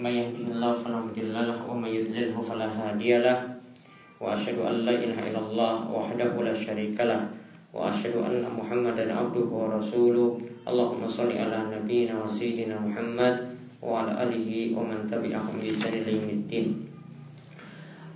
من 0.00 0.08
يهده 0.08 0.56
الله 0.56 0.72
فلا 0.80 0.98
مضل 1.04 1.32
له 1.36 1.58
ومن 1.68 1.90
يضلله 1.92 2.32
فلا 2.40 2.68
هادي 2.72 3.20
له. 3.20 3.38
وأشهد 4.20 4.58
أن 4.64 4.74
لا 4.88 4.96
إله 4.96 5.18
إلا 5.28 5.40
الله 5.44 5.74
وحده 5.92 6.32
لا 6.40 6.54
شريك 6.56 6.96
له. 6.96 7.28
وأشهد 7.76 8.16
أن 8.16 8.40
محمدا 8.48 9.04
عبده 9.12 9.48
ورسوله. 9.48 10.28
اللهم 10.68 11.02
صل 11.08 11.30
على 11.32 11.58
نبينا 11.76 12.16
وسيدنا 12.24 12.80
محمد 12.80 13.36
وعلى 13.84 14.12
آله 14.24 14.48
ومن 14.76 15.08
تبعهم 15.08 15.54
بإحسان 15.60 15.92
إلى 16.04 16.10
يوم 16.16 16.30
الدين. 16.40 16.68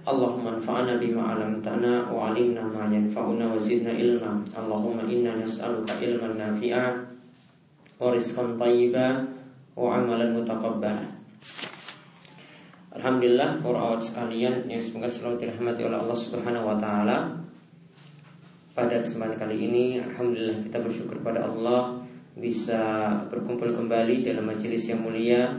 اللهم 0.05 0.45
انفعنا 0.61 1.01
بما 1.01 1.23
علمتنا 1.33 1.93
وعلمنا 2.13 2.63
ما 2.65 2.85
ينفعنا 2.93 3.45
وزدنا 3.57 3.93
علما. 3.97 4.33
اللهم 4.53 4.99
إنا 5.09 5.33
نسألك 5.45 5.89
علما 6.01 6.29
نافعا 6.37 6.89
ورزقا 8.01 8.45
طيبا 8.61 9.09
وعملا 9.77 10.27
متقبلا. 10.37 11.05
Alhamdulillah 12.95 13.59
para 13.59 13.75
awat 13.75 14.07
sekalian 14.07 14.71
yang 14.71 14.79
semoga 14.79 15.11
selalu 15.11 15.43
dirahmati 15.43 15.83
oleh 15.83 15.99
Allah 15.99 16.15
Subhanahu 16.15 16.63
wa 16.71 16.79
taala. 16.79 17.43
Pada 18.71 19.03
kesempatan 19.03 19.35
kali 19.35 19.67
ini 19.67 19.99
alhamdulillah 19.99 20.63
kita 20.63 20.79
bersyukur 20.79 21.19
pada 21.19 21.43
Allah 21.43 21.99
bisa 22.39 23.11
berkumpul 23.35 23.75
kembali 23.75 24.23
dalam 24.23 24.47
majelis 24.47 24.87
yang 24.87 25.03
mulia 25.03 25.59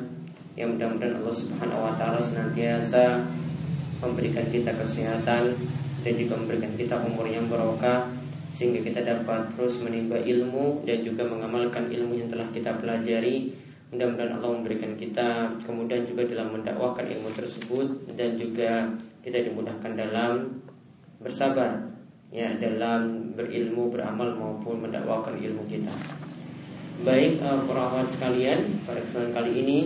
yang 0.56 0.80
mudah-mudahan 0.80 1.20
Allah 1.20 1.36
Subhanahu 1.36 1.84
wa 1.84 1.94
taala 2.00 2.24
senantiasa 2.24 3.20
memberikan 4.00 4.48
kita 4.48 4.72
kesehatan 4.72 5.60
dan 6.08 6.14
juga 6.16 6.40
memberikan 6.40 6.72
kita 6.80 7.04
umur 7.04 7.28
yang 7.28 7.52
barokah 7.52 8.16
sehingga 8.56 8.80
kita 8.80 9.04
dapat 9.04 9.52
terus 9.60 9.76
menimba 9.84 10.16
ilmu 10.24 10.88
dan 10.88 11.04
juga 11.04 11.28
mengamalkan 11.28 11.92
ilmu 11.92 12.16
yang 12.16 12.32
telah 12.32 12.48
kita 12.56 12.80
pelajari 12.80 13.52
Mudah-mudahan 13.94 14.42
Allah 14.42 14.52
memberikan 14.58 14.98
kita 14.98 15.54
kemudian 15.62 16.06
juga 16.10 16.26
dalam 16.26 16.58
mendakwahkan 16.58 17.06
ilmu 17.06 17.30
tersebut 17.38 17.88
dan 18.18 18.34
juga 18.40 18.90
kita 19.22 19.46
dimudahkan 19.46 19.94
dalam 19.94 20.62
bersabar 21.22 21.86
ya 22.34 22.58
dalam 22.58 23.32
berilmu, 23.38 23.94
beramal 23.94 24.34
maupun 24.34 24.84
mendakwahkan 24.84 25.38
ilmu 25.38 25.64
kita. 25.70 25.94
Baik 27.06 27.44
uh, 27.44 27.64
para 27.68 28.04
sekalian, 28.08 28.84
pada 28.88 29.04
kesempatan 29.04 29.32
kali 29.36 29.52
ini 29.64 29.78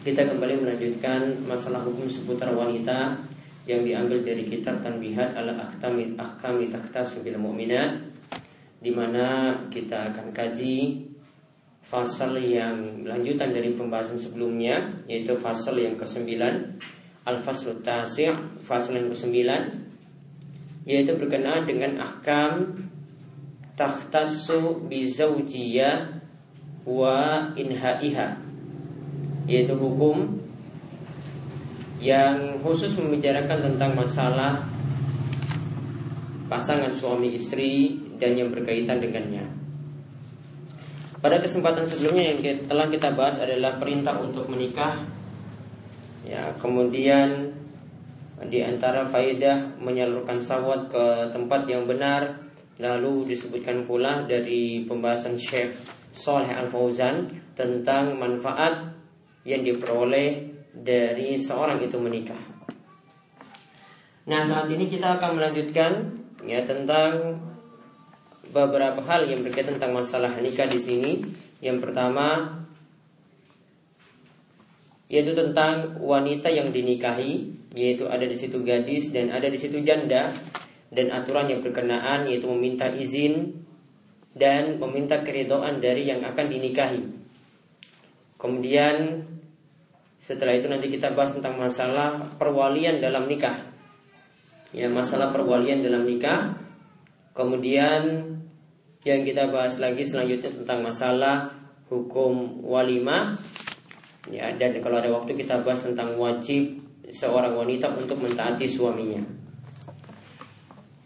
kita 0.00 0.28
kembali 0.32 0.64
melanjutkan 0.64 1.44
masalah 1.44 1.84
hukum 1.84 2.08
seputar 2.08 2.52
wanita 2.56 3.20
yang 3.68 3.84
diambil 3.84 4.24
dari 4.24 4.48
kitab 4.48 4.80
Tanbihat 4.80 5.36
ala 5.36 5.52
Ahkami 5.60 6.16
Ahkami 6.16 6.72
Taktasil 6.72 7.20
Mu'minat 7.36 8.00
di 8.80 8.88
mana 8.90 9.54
kita 9.68 10.08
akan 10.10 10.32
kaji 10.32 11.09
fasal 11.90 12.38
yang 12.38 13.02
lanjutan 13.02 13.50
dari 13.50 13.74
pembahasan 13.74 14.14
sebelumnya 14.14 14.94
yaitu 15.10 15.34
fasal 15.34 15.74
yang 15.74 15.98
ke-9 15.98 16.38
Al-Fasl 17.26 17.82
Tasi' 17.82 18.30
fasal 18.62 19.02
yang 19.02 19.10
ke-9 19.10 19.34
yaitu 20.86 21.12
berkenaan 21.18 21.66
dengan 21.66 21.98
ahkam 21.98 22.86
takhtassu 23.74 24.86
bizawjiyah 24.86 26.22
wa 26.86 27.50
inhaiha 27.58 28.38
yaitu 29.50 29.74
hukum 29.74 30.38
yang 31.98 32.62
khusus 32.62 32.94
membicarakan 32.94 33.66
tentang 33.66 33.92
masalah 33.98 34.62
pasangan 36.46 36.94
suami 36.94 37.34
istri 37.34 37.98
dan 38.16 38.34
yang 38.34 38.48
berkaitan 38.48 39.02
dengannya. 39.02 39.59
Pada 41.20 41.36
kesempatan 41.36 41.84
sebelumnya 41.84 42.32
yang 42.32 42.64
telah 42.64 42.88
kita 42.88 43.12
bahas 43.12 43.36
adalah 43.44 43.76
perintah 43.76 44.16
untuk 44.16 44.48
menikah. 44.48 45.04
Ya, 46.24 46.56
kemudian 46.56 47.52
di 48.48 48.64
antara 48.64 49.04
faedah 49.04 49.76
menyalurkan 49.76 50.40
sawat 50.40 50.88
ke 50.88 51.04
tempat 51.28 51.68
yang 51.68 51.84
benar 51.84 52.40
lalu 52.80 53.28
disebutkan 53.28 53.84
pula 53.84 54.24
dari 54.24 54.88
pembahasan 54.88 55.36
Syekh 55.36 55.76
Soleh 56.08 56.48
Al 56.48 56.72
Fauzan 56.72 57.28
tentang 57.52 58.16
manfaat 58.16 58.96
yang 59.44 59.60
diperoleh 59.60 60.48
dari 60.72 61.36
seorang 61.36 61.76
itu 61.84 62.00
menikah. 62.00 62.40
Nah, 64.24 64.40
saat 64.48 64.72
ini 64.72 64.88
kita 64.88 65.20
akan 65.20 65.36
melanjutkan 65.36 66.16
ya 66.48 66.64
tentang 66.64 67.36
beberapa 68.50 69.00
hal 69.06 69.26
yang 69.26 69.46
berkaitan 69.46 69.78
tentang 69.78 69.94
masalah 69.94 70.34
nikah 70.38 70.66
di 70.66 70.78
sini. 70.78 71.12
Yang 71.60 71.88
pertama 71.88 72.58
yaitu 75.10 75.34
tentang 75.34 75.98
wanita 75.98 76.54
yang 76.54 76.70
dinikahi, 76.70 77.50
yaitu 77.74 78.06
ada 78.06 78.22
di 78.22 78.36
situ 78.38 78.62
gadis 78.62 79.10
dan 79.10 79.34
ada 79.34 79.50
di 79.50 79.58
situ 79.58 79.82
janda 79.82 80.30
dan 80.94 81.10
aturan 81.10 81.50
yang 81.50 81.66
berkenaan 81.66 82.30
yaitu 82.30 82.46
meminta 82.46 82.86
izin 82.86 83.58
dan 84.34 84.78
meminta 84.78 85.22
keridoan 85.26 85.82
dari 85.82 86.06
yang 86.06 86.22
akan 86.22 86.46
dinikahi. 86.46 87.02
Kemudian 88.38 89.26
setelah 90.22 90.54
itu 90.54 90.70
nanti 90.70 90.86
kita 90.86 91.10
bahas 91.10 91.34
tentang 91.34 91.58
masalah 91.58 92.38
perwalian 92.38 93.02
dalam 93.02 93.26
nikah. 93.26 93.66
Ya, 94.70 94.86
masalah 94.86 95.34
perwalian 95.34 95.82
dalam 95.82 96.06
nikah. 96.06 96.54
Kemudian 97.34 98.38
yang 99.00 99.24
kita 99.24 99.48
bahas 99.48 99.80
lagi 99.80 100.04
selanjutnya 100.04 100.52
tentang 100.52 100.84
masalah 100.84 101.48
hukum 101.88 102.60
walimah 102.60 103.32
ya 104.28 104.52
dan 104.60 104.76
kalau 104.84 105.00
ada 105.00 105.08
waktu 105.08 105.32
kita 105.40 105.64
bahas 105.64 105.80
tentang 105.80 106.12
wajib 106.20 106.76
seorang 107.08 107.56
wanita 107.56 107.90
untuk 107.96 108.20
mentaati 108.20 108.68
suaminya. 108.68 109.24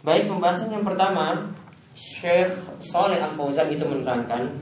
Baik 0.05 0.29
pembahasan 0.29 0.75
yang 0.75 0.85
pertama 0.85 1.55
Syekh 1.95 2.53
Saleh 2.83 3.23
Al 3.23 3.33
Fauzan 3.33 3.71
itu 3.71 3.87
menerangkan 3.87 4.53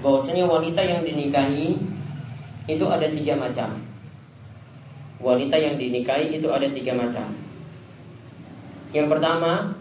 bahwasanya 0.00 0.46
wanita 0.46 0.80
yang 0.80 1.02
dinikahi 1.02 1.76
itu 2.70 2.86
ada 2.86 3.10
tiga 3.10 3.34
macam. 3.36 3.68
Wanita 5.20 5.56
yang 5.58 5.76
dinikahi 5.76 6.38
itu 6.38 6.48
ada 6.48 6.70
tiga 6.70 6.96
macam. 6.96 7.28
Yang 8.94 9.06
pertama 9.10 9.74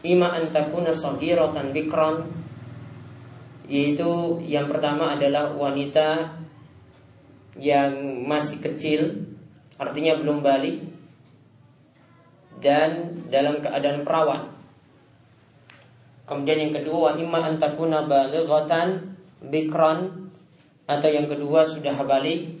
Ima 0.00 0.32
antakuna 0.32 0.96
sahiratan 0.96 1.76
bikron 1.76 2.24
Yaitu 3.68 4.40
yang 4.48 4.72
pertama 4.72 5.12
adalah 5.12 5.52
wanita 5.52 6.40
Yang 7.60 7.92
masih 8.24 8.58
kecil 8.64 9.00
Artinya 9.76 10.16
belum 10.16 10.40
balik 10.40 10.80
Dan 12.60 13.24
dalam 13.28 13.60
keadaan 13.60 14.04
perawan. 14.04 14.42
Kemudian 16.24 16.68
yang 16.68 16.74
kedua 16.80 17.20
Ima 17.20 17.44
antakuna 17.44 18.08
balighatan 18.08 19.20
bikron 19.52 20.32
Atau 20.88 21.12
yang 21.12 21.28
kedua 21.28 21.68
sudah 21.68 22.00
balik 22.08 22.56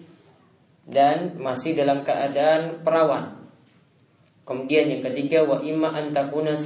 Dan 0.84 1.40
masih 1.40 1.72
dalam 1.72 2.04
keadaan 2.04 2.84
perawan. 2.84 3.40
Kemudian 4.44 4.90
yang 4.90 5.02
ketiga 5.06 5.46
wa 5.46 5.62
imma 5.62 5.94
antakuna 5.94 6.58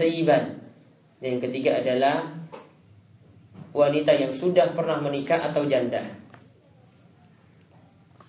sayiban 1.24 1.40
yang 1.40 1.40
ketiga 1.40 1.70
adalah 1.80 2.16
wanita 3.72 4.12
yang 4.12 4.32
sudah 4.36 4.76
pernah 4.76 5.00
menikah 5.00 5.40
atau 5.40 5.64
janda. 5.64 6.04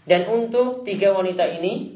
Dan 0.08 0.24
untuk 0.32 0.88
tiga 0.88 1.12
wanita 1.12 1.44
ini 1.60 1.92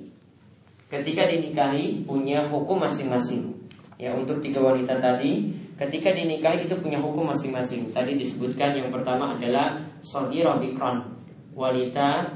ketika 0.92 1.24
dinikahi 1.30 2.04
punya 2.04 2.44
hukum 2.44 2.84
masing-masing. 2.84 3.56
Ya 3.96 4.12
untuk 4.12 4.44
tiga 4.44 4.60
wanita 4.60 5.00
tadi 5.00 5.56
ketika 5.80 6.12
dinikahi 6.12 6.68
itu 6.68 6.76
punya 6.84 7.00
hukum 7.00 7.31
masing-masing. 7.31 7.96
Tadi 7.96 8.20
disebutkan 8.20 8.76
yang 8.76 8.92
pertama 8.92 9.40
adalah 9.40 9.80
sahirah 10.04 10.60
bikron 10.60 11.16
wanita 11.56 12.28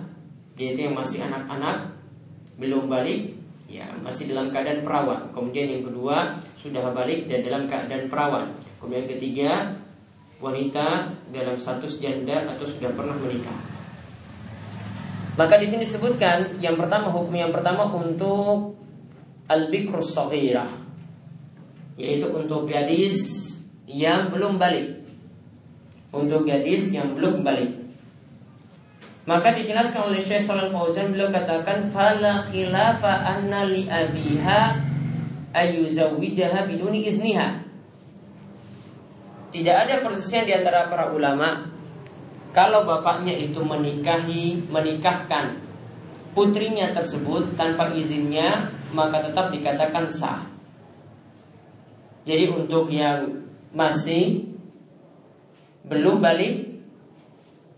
yaitu 0.55 0.85
yang 0.85 0.95
masih 0.95 1.25
anak-anak 1.25 1.97
belum 2.61 2.85
balik 2.85 3.33
ya 3.73 3.89
masih 4.05 4.29
dalam 4.29 4.53
keadaan 4.53 4.85
perawan. 4.85 5.33
Kemudian 5.33 5.65
yang 5.65 5.83
kedua 5.89 6.37
sudah 6.61 6.93
balik 6.93 7.25
dan 7.25 7.41
dalam 7.41 7.65
keadaan 7.65 8.05
perawan. 8.05 8.53
Kemudian 8.77 9.09
yang 9.09 9.11
ketiga 9.17 9.49
wanita 10.37 11.09
dalam 11.33 11.55
status 11.57 11.97
janda 11.97 12.45
atau 12.53 12.61
sudah 12.67 12.93
pernah 12.93 13.17
menikah. 13.17 13.57
Maka 15.33 15.57
di 15.57 15.65
sini 15.65 15.81
disebutkan 15.81 16.61
yang 16.61 16.77
pertama 16.77 17.09
hukum 17.09 17.33
yang 17.33 17.49
pertama 17.49 17.89
untuk 17.89 18.77
al-bikrus 19.49 20.13
yaitu 21.97 22.27
untuk 22.29 22.69
gadis 22.69 23.49
yang 23.89 24.29
belum 24.29 24.61
balik. 24.61 25.01
Untuk 26.13 26.45
gadis 26.45 26.93
yang 26.93 27.17
belum 27.17 27.41
balik. 27.41 27.82
Maka 29.23 29.55
dijelaskan 29.55 30.11
oleh 30.11 30.19
Syekh 30.19 30.43
Shalal 30.43 30.67
Fauzan 30.67 31.15
beliau 31.15 31.31
katakan 31.31 31.87
fala 31.87 32.43
khilafa 32.43 33.23
anna 33.23 33.63
li 33.63 33.87
abiha 33.87 34.75
ayuzawwijaha 35.55 36.67
biduni 36.67 37.07
izniha. 37.07 37.63
Tidak 39.55 39.75
ada 39.87 40.03
persisian 40.03 40.43
di 40.43 40.51
antara 40.51 40.91
para 40.91 41.15
ulama 41.15 41.71
kalau 42.51 42.83
bapaknya 42.83 43.31
itu 43.31 43.63
menikahi 43.63 44.59
menikahkan 44.67 45.55
putrinya 46.35 46.91
tersebut 46.91 47.55
tanpa 47.55 47.95
izinnya 47.95 48.67
maka 48.91 49.23
tetap 49.23 49.55
dikatakan 49.55 50.11
sah. 50.11 50.43
Jadi 52.27 52.51
untuk 52.51 52.91
yang 52.91 53.45
masih 53.71 54.51
belum 55.87 56.19
balik 56.19 56.72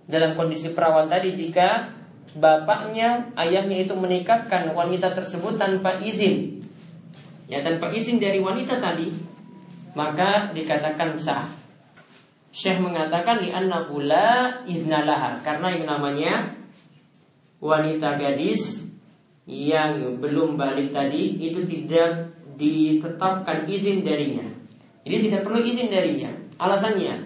dalam 0.06 0.38
kondisi 0.38 0.72
perawan 0.78 1.10
tadi 1.10 1.34
jika 1.34 1.90
bapaknya, 2.38 3.34
ayahnya 3.34 3.86
itu 3.86 3.94
menikahkan 3.98 4.69
wanita 4.75 5.13
tersebut 5.16 5.57
tanpa 5.57 5.98
izin. 5.98 6.62
Ya, 7.50 7.62
tanpa 7.62 7.90
izin 7.94 8.22
dari 8.22 8.42
wanita 8.42 8.78
tadi, 8.81 9.10
maka 9.98 10.54
dikatakan 10.54 11.18
sah. 11.18 11.50
Syekh 12.56 12.80
mengatakan 12.80 13.44
di 13.44 13.52
la 13.52 14.63
iznalaha 14.63 15.44
karena 15.44 15.68
yang 15.75 15.86
namanya 15.92 16.34
wanita 17.60 18.16
gadis 18.16 18.88
yang 19.44 20.24
belum 20.24 20.56
balik 20.56 20.96
tadi 20.96 21.36
itu 21.36 21.68
tidak 21.68 22.31
ditetapkan 22.56 23.68
izin 23.68 24.08
darinya. 24.08 24.48
Jadi 25.04 25.30
tidak 25.30 25.42
perlu 25.44 25.60
izin 25.62 25.92
darinya. 25.92 26.31
Alasannya 26.56 27.25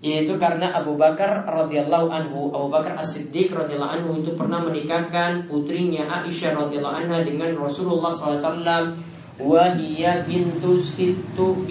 yaitu 0.00 0.40
karena 0.40 0.72
Abu 0.72 0.96
Bakar 0.96 1.44
radhiyallahu 1.44 2.08
anhu 2.08 2.48
Abu 2.56 2.72
Bakar 2.72 2.96
As-Siddiq 2.96 3.52
radhiyallahu 3.52 3.94
anhu 4.00 4.10
itu 4.24 4.32
pernah 4.32 4.64
menikahkan 4.64 5.44
putrinya 5.44 6.08
Aisyah 6.24 6.56
radhiyallahu 6.56 6.96
anha 7.04 7.20
dengan 7.20 7.52
Rasulullah 7.60 8.08
SAW 8.08 8.96
wahia 9.40 10.24
bintu 10.24 10.80
situ 10.80 11.64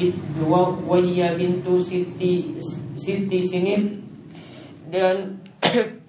wahia 0.86 1.34
bintu 1.34 1.82
siti 1.82 2.54
siti 2.94 3.40
sini 3.42 3.76
dan 4.90 5.42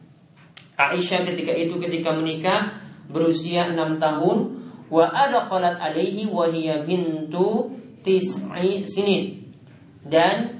Aisyah 0.81 1.21
ketika 1.29 1.53
itu 1.53 1.77
ketika 1.77 2.17
menikah 2.17 2.81
berusia 3.13 3.69
enam 3.69 4.01
tahun. 4.01 4.61
Wa 4.91 5.07
adkhalat 5.07 5.79
alaihi 5.79 6.27
wahia 6.27 6.83
bintu 6.83 7.71
tis'i 8.03 8.83
sinin 8.83 9.55
dan 10.03 10.60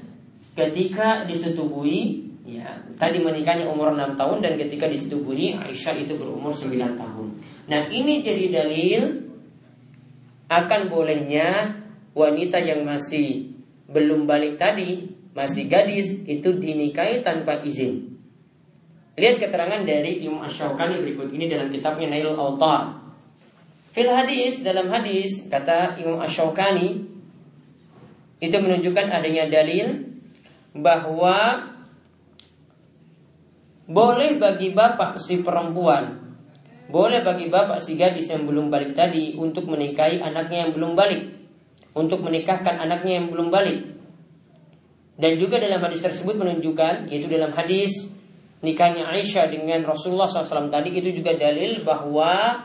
ketika 0.55 1.23
disetubuhi 1.27 2.27
ya 2.43 2.83
tadi 2.99 3.21
menikahnya 3.21 3.69
umur 3.69 3.95
6 3.95 4.19
tahun 4.19 4.37
dan 4.43 4.53
ketika 4.59 4.89
disetubuhi 4.89 5.55
Aisyah 5.55 5.95
itu 6.01 6.13
berumur 6.17 6.51
9 6.51 6.99
tahun. 6.99 7.27
Nah, 7.71 7.87
ini 7.87 8.19
jadi 8.19 8.51
dalil 8.51 9.01
akan 10.51 10.81
bolehnya 10.91 11.79
wanita 12.11 12.59
yang 12.59 12.83
masih 12.83 13.55
belum 13.87 14.27
balik 14.27 14.59
tadi, 14.59 15.07
masih 15.31 15.71
gadis 15.71 16.19
itu 16.27 16.59
dinikahi 16.59 17.23
tanpa 17.23 17.63
izin. 17.63 18.11
Lihat 19.15 19.39
keterangan 19.39 19.83
dari 19.87 20.23
Imam 20.23 20.43
Ash-Shawqani 20.43 20.99
berikut 20.99 21.31
ini 21.31 21.47
dalam 21.47 21.71
kitabnya 21.71 22.11
Nail 22.11 22.35
Autar. 22.35 22.99
Fil 23.91 24.07
hadis 24.07 24.63
dalam 24.63 24.87
hadis 24.87 25.47
kata 25.47 25.99
Imam 25.99 26.19
Ash-Shawqani 26.19 27.07
itu 28.41 28.57
menunjukkan 28.57 29.07
adanya 29.11 29.47
dalil 29.47 30.10
bahwa 30.71 31.67
boleh 33.91 34.39
bagi 34.39 34.71
bapak 34.71 35.19
si 35.19 35.43
perempuan, 35.43 36.35
boleh 36.87 37.19
bagi 37.23 37.51
bapak 37.51 37.83
si 37.83 37.99
gadis 37.99 38.31
yang 38.31 38.47
belum 38.47 38.71
balik 38.71 38.95
tadi 38.95 39.35
untuk 39.35 39.67
menikahi 39.67 40.23
anaknya 40.23 40.67
yang 40.67 40.71
belum 40.71 40.95
balik, 40.95 41.27
untuk 41.91 42.23
menikahkan 42.23 42.79
anaknya 42.79 43.19
yang 43.19 43.27
belum 43.27 43.51
balik. 43.51 43.91
Dan 45.19 45.37
juga 45.37 45.59
dalam 45.59 45.83
hadis 45.83 46.01
tersebut 46.01 46.39
menunjukkan, 46.39 47.11
yaitu 47.11 47.27
dalam 47.27 47.51
hadis 47.51 48.09
nikahnya 48.63 49.11
Aisyah 49.11 49.51
dengan 49.51 49.83
Rasulullah 49.83 50.29
SAW 50.29 50.71
tadi 50.71 50.93
itu 50.95 51.11
juga 51.11 51.35
dalil 51.35 51.83
bahwa 51.83 52.63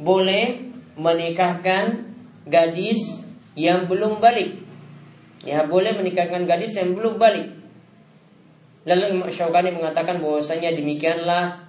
boleh 0.00 0.72
menikahkan 0.96 2.08
gadis 2.48 3.20
yang 3.58 3.84
belum 3.84 4.22
balik 4.22 4.69
Ya 5.44 5.64
boleh 5.64 5.96
menikahkan 5.96 6.44
gadis 6.44 6.76
yang 6.76 6.92
belum 6.92 7.16
balik. 7.16 7.48
Lalu 8.84 9.16
Imam 9.16 9.28
Syaukani 9.28 9.72
mengatakan 9.72 10.20
bahwasanya 10.20 10.72
demikianlah 10.72 11.68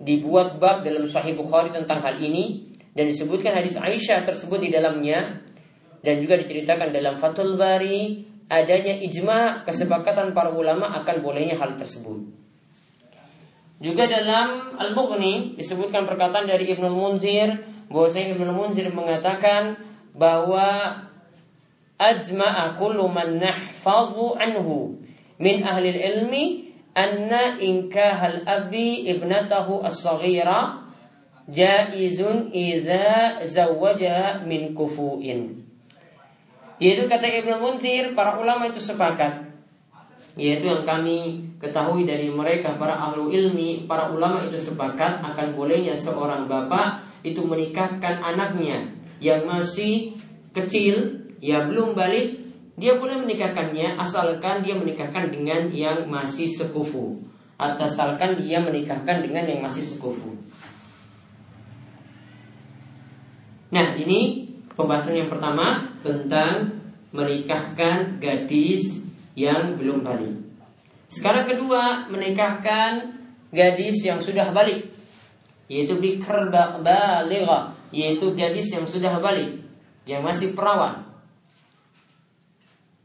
dibuat 0.00 0.56
bab 0.56 0.84
dalam 0.84 1.04
Sahih 1.04 1.36
Bukhari 1.36 1.68
tentang 1.72 2.00
hal 2.00 2.16
ini 2.16 2.72
dan 2.96 3.08
disebutkan 3.08 3.56
hadis 3.56 3.76
Aisyah 3.76 4.24
tersebut 4.24 4.60
di 4.64 4.72
dalamnya 4.72 5.40
dan 6.00 6.16
juga 6.24 6.40
diceritakan 6.40 6.92
dalam 6.96 7.20
Fathul 7.20 7.60
Bari 7.60 8.24
adanya 8.48 8.96
ijma 8.98 9.62
kesepakatan 9.68 10.32
para 10.32 10.50
ulama 10.50 10.90
akan 11.00 11.16
bolehnya 11.20 11.60
hal 11.60 11.76
tersebut. 11.76 12.24
Juga 13.80 14.04
dalam 14.04 14.76
Al-Mughni 14.76 15.56
disebutkan 15.56 16.04
perkataan 16.04 16.44
dari 16.44 16.68
Ibnu 16.68 16.88
Munzir 16.92 17.48
bahwasanya 17.88 18.36
Ibnu 18.36 18.52
Munzir 18.52 18.88
mengatakan 18.92 19.76
bahwa 20.12 20.92
ajma'a 22.00 22.80
kullu 22.80 23.12
man 23.12 23.36
nahfazu 23.36 24.40
anhu 24.40 24.96
min 25.36 25.60
ahli 25.60 25.92
ilmi 25.92 26.72
anna 26.96 27.60
abi 28.48 29.04
ibnatahu 29.12 29.84
as-saghira 29.84 30.88
jaizun 31.44 32.48
idza 32.56 33.44
zawwajaha 33.44 34.48
min 34.48 34.72
kufu'in. 34.72 35.68
Yaitu 36.80 37.04
kata 37.12 37.28
Ibnu 37.28 37.60
Munzir, 37.60 38.16
para 38.16 38.40
ulama 38.40 38.72
itu 38.72 38.80
sepakat 38.80 39.50
yaitu 40.38 40.70
yang 40.70 40.86
kami 40.86 41.42
ketahui 41.58 42.06
dari 42.06 42.30
mereka 42.30 42.78
para 42.78 42.94
ahlu 42.94 43.28
ilmi, 43.28 43.84
para 43.90 44.08
ulama 44.08 44.46
itu 44.46 44.56
sepakat 44.56 45.20
akan 45.20 45.58
bolehnya 45.58 45.92
seorang 45.92 46.46
bapak 46.46 47.02
itu 47.26 47.42
menikahkan 47.42 48.22
anaknya 48.22 48.94
yang 49.18 49.44
masih 49.44 50.16
kecil 50.54 51.28
ya 51.40 51.66
belum 51.66 51.96
balik, 51.96 52.38
dia 52.80 52.96
boleh 52.96 53.20
menikahkannya 53.20 54.00
asalkan 54.00 54.64
dia 54.64 54.72
menikahkan 54.72 55.28
dengan 55.28 55.68
yang 55.68 56.08
masih 56.08 56.48
sekufu. 56.48 57.20
Atau 57.60 57.84
asalkan 57.84 58.40
dia 58.40 58.56
menikahkan 58.56 59.20
dengan 59.20 59.44
yang 59.44 59.60
masih 59.60 59.84
sekufu. 59.84 60.32
Nah, 63.70 63.94
ini 64.00 64.48
pembahasan 64.72 65.20
yang 65.20 65.28
pertama 65.28 65.76
tentang 66.00 66.80
menikahkan 67.12 68.16
gadis 68.16 69.04
yang 69.36 69.76
belum 69.76 70.00
balik. 70.00 70.40
Sekarang 71.12 71.44
kedua, 71.44 72.08
menikahkan 72.08 73.12
gadis 73.52 74.08
yang 74.08 74.24
sudah 74.24 74.50
balik. 74.56 74.88
Yaitu 75.68 76.00
bikr 76.00 76.50
baligha, 76.50 77.76
yaitu 77.92 78.32
gadis 78.34 78.72
yang 78.72 78.88
sudah 78.88 79.20
balik, 79.22 79.62
yang 80.08 80.24
masih 80.24 80.56
perawan. 80.56 81.09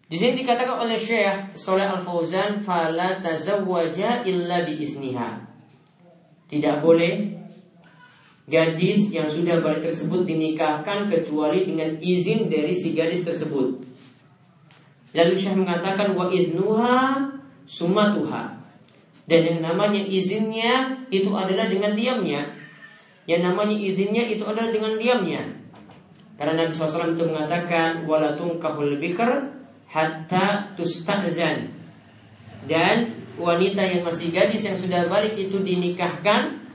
Di 0.05 0.21
sini 0.21 0.45
dikatakan 0.45 0.85
oleh 0.85 1.01
Syekh 1.01 1.57
Saleh 1.57 1.89
Al 1.89 1.97
Fauzan, 1.97 2.61
"Fala 2.61 3.17
tazawwaja 3.17 4.21
illa 4.21 4.61
bi 4.61 4.77
isniha." 4.77 5.41
Tidak 6.45 6.77
boleh 6.77 7.33
gadis 8.45 9.09
yang 9.09 9.25
sudah 9.25 9.57
balik 9.65 9.89
tersebut 9.89 10.29
dinikahkan 10.29 11.09
kecuali 11.09 11.65
dengan 11.65 11.97
izin 11.97 12.53
dari 12.53 12.77
si 12.77 12.93
gadis 12.93 13.25
tersebut. 13.25 13.81
Lalu 15.17 15.33
Syekh 15.33 15.57
mengatakan 15.57 16.13
wa 16.13 16.29
iznuha 16.29 17.25
sumatuha. 17.65 18.61
Dan 19.25 19.41
yang 19.41 19.59
namanya 19.65 20.05
izinnya 20.05 21.01
itu 21.09 21.33
adalah 21.33 21.65
dengan 21.65 21.97
diamnya. 21.97 22.45
Yang 23.25 23.41
namanya 23.41 23.73
izinnya 23.73 24.21
itu 24.29 24.45
adalah 24.45 24.69
dengan 24.69 25.01
diamnya. 25.01 25.41
Karena 26.37 26.61
Nabi 26.61 26.69
SAW 26.77 27.17
itu 27.17 27.25
mengatakan 27.25 28.05
walatung 28.05 28.61
kahul 28.61 29.01
bikr 29.01 29.55
hatta 29.89 30.75
tustazan 30.75 31.71
dan 32.65 33.25
wanita 33.35 33.83
yang 33.83 34.01
masih 34.01 34.31
gadis 34.31 34.63
yang 34.65 34.79
sudah 34.79 35.05
balik 35.11 35.35
itu 35.35 35.59
dinikahkan 35.59 36.65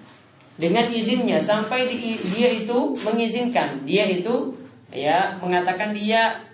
dengan 0.60 0.92
izinnya 0.92 1.40
sampai 1.40 1.88
di, 1.88 2.20
dia 2.36 2.52
itu 2.52 2.92
mengizinkan. 3.00 3.82
Dia 3.88 4.04
itu 4.06 4.54
ya 4.92 5.40
mengatakan 5.40 5.96
dia 5.96 6.44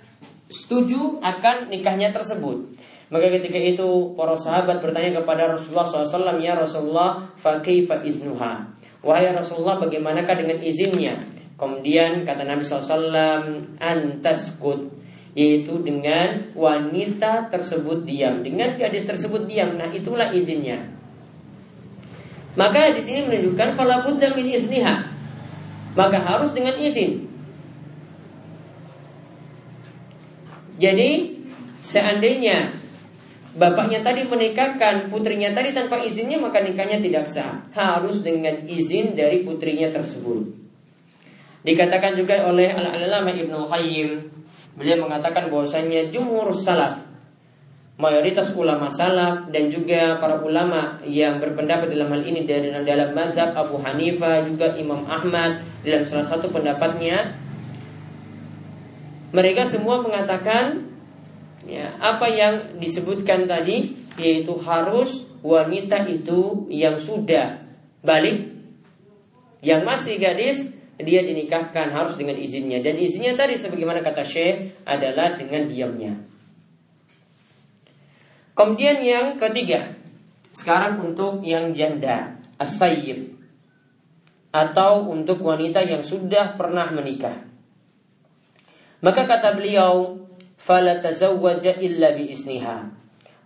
setuju 0.47 1.19
akan 1.19 1.75
nikahnya 1.75 2.15
tersebut. 2.15 2.71
Maka 3.11 3.27
ketika 3.39 3.59
itu 3.59 4.15
para 4.19 4.35
sahabat 4.35 4.83
bertanya 4.83 5.23
kepada 5.23 5.55
Rasulullah 5.55 5.87
SAW 5.87 6.43
ya 6.43 6.59
Rasulullah 6.59 7.31
fakaifa 7.39 8.03
iznuha? 8.03 8.67
Wahai 9.03 9.31
Rasulullah 9.31 9.79
bagaimanakah 9.79 10.35
dengan 10.35 10.59
izinnya? 10.63 11.15
Kemudian 11.55 12.27
kata 12.27 12.43
Nabi 12.43 12.67
SAW 12.67 13.15
antaskut 13.79 14.91
yaitu 15.37 15.77
dengan 15.85 16.49
wanita 16.57 17.53
tersebut 17.53 18.09
diam, 18.09 18.41
dengan 18.41 18.73
gadis 18.81 19.05
tersebut 19.05 19.45
diam. 19.45 19.77
Nah, 19.77 19.93
itulah 19.93 20.33
izinnya. 20.33 20.97
Maka 22.57 22.97
di 22.97 23.05
sini 23.05 23.29
menunjukkan 23.29 23.77
falabud 23.77 24.17
min 24.17 24.49
izniha. 24.49 25.13
Maka 25.93 26.19
harus 26.25 26.57
dengan 26.57 26.81
izin. 26.81 27.29
Jadi 30.81 31.37
seandainya 31.85 32.73
bapaknya 33.57 34.01
tadi 34.05 34.25
menikahkan 34.29 35.09
putrinya 35.13 35.53
tadi 35.57 35.73
tanpa 35.73 36.01
izinnya 36.01 36.41
maka 36.41 36.65
nikahnya 36.65 36.97
tidak 36.97 37.29
sah. 37.29 37.61
Harus 37.77 38.25
dengan 38.25 38.65
izin 38.65 39.13
dari 39.13 39.45
putrinya 39.45 39.93
tersebut. 39.93 40.49
Dikatakan 41.61 42.17
juga 42.17 42.49
oleh 42.49 42.73
Al-Alama 42.73 43.37
Ibnu 43.37 43.69
Qayyim, 43.69 44.36
beliau 44.77 45.09
mengatakan 45.09 45.49
bahwasanya 45.49 46.13
jumhur 46.13 46.53
salaf 46.53 47.01
mayoritas 47.97 48.53
ulama 48.53 48.93
salaf 48.93 49.49
dan 49.49 49.73
juga 49.73 50.21
para 50.21 50.45
ulama 50.45 51.01
yang 51.09 51.41
berpendapat 51.41 51.89
dalam 51.89 52.13
hal 52.13 52.23
ini 52.29 52.45
dari 52.45 52.69
dalam 52.69 53.17
mazhab 53.17 53.57
Abu 53.57 53.81
Hanifah 53.81 54.45
juga 54.45 54.77
Imam 54.77 55.09
Ahmad 55.09 55.65
dalam 55.81 56.05
salah 56.05 56.29
satu 56.29 56.53
pendapatnya 56.53 57.41
mereka 59.33 59.65
semua 59.65 60.05
mengatakan 60.05 60.93
ya 61.65 61.97
apa 61.97 62.29
yang 62.29 62.77
disebutkan 62.77 63.49
tadi 63.49 63.97
yaitu 64.21 64.53
harus 64.61 65.25
wanita 65.41 66.05
itu 66.05 66.69
yang 66.69 67.01
sudah 67.01 67.65
balik 68.05 68.53
yang 69.65 69.89
masih 69.89 70.21
gadis 70.21 70.69
dia 70.97 71.21
dinikahkan 71.25 71.93
harus 71.93 72.17
dengan 72.17 72.37
izinnya 72.37 72.81
dan 72.81 72.97
izinnya 72.97 73.37
tadi 73.37 73.57
sebagaimana 73.57 74.01
kata 74.01 74.25
Syekh 74.25 74.85
adalah 74.89 75.37
dengan 75.37 75.69
diamnya 75.69 76.15
Kemudian 78.57 79.05
yang 79.05 79.37
ketiga, 79.37 79.93
sekarang 80.57 81.05
untuk 81.05 81.45
yang 81.45 81.77
janda, 81.77 82.41
as 82.57 82.73
atau 84.57 85.13
untuk 85.13 85.45
wanita 85.45 85.85
yang 85.85 86.01
sudah 86.01 86.57
pernah 86.57 86.89
menikah. 86.89 87.45
Maka 89.05 89.29
kata 89.29 89.61
beliau, 89.61 90.25
fala 90.57 91.05
tazawwaja 91.05 91.77
illa 91.85 92.17
bi 92.17 92.33
isniha. 92.33 92.97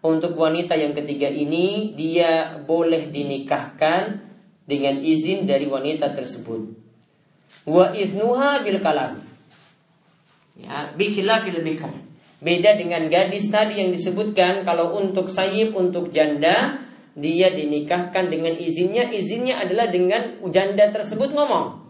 Untuk 0.07 0.39
wanita 0.39 0.79
yang 0.79 0.95
ketiga 0.95 1.27
ini 1.27 1.91
dia 1.99 2.55
boleh 2.63 3.11
dinikahkan 3.11 4.23
dengan 4.63 5.03
izin 5.03 5.43
dari 5.51 5.67
wanita 5.67 6.15
tersebut. 6.15 6.80
Wa 7.69 7.93
iznuha 7.93 8.65
bil 8.65 8.81
kalam. 8.81 9.21
Ya, 10.61 10.93
bi 10.93 11.09
khilafil 11.09 11.65
bikar 11.65 11.93
Beda 12.41 12.73
dengan 12.73 13.05
gadis 13.13 13.53
tadi 13.53 13.85
yang 13.85 13.93
disebutkan 13.93 14.65
kalau 14.65 14.97
untuk 14.97 15.29
sayib, 15.29 15.77
untuk 15.77 16.09
janda 16.09 16.81
dia 17.13 17.53
dinikahkan 17.53 18.33
dengan 18.33 18.57
izinnya, 18.57 19.13
izinnya 19.13 19.61
adalah 19.61 19.93
dengan 19.93 20.41
janda 20.49 20.89
tersebut 20.89 21.37
ngomong. 21.37 21.85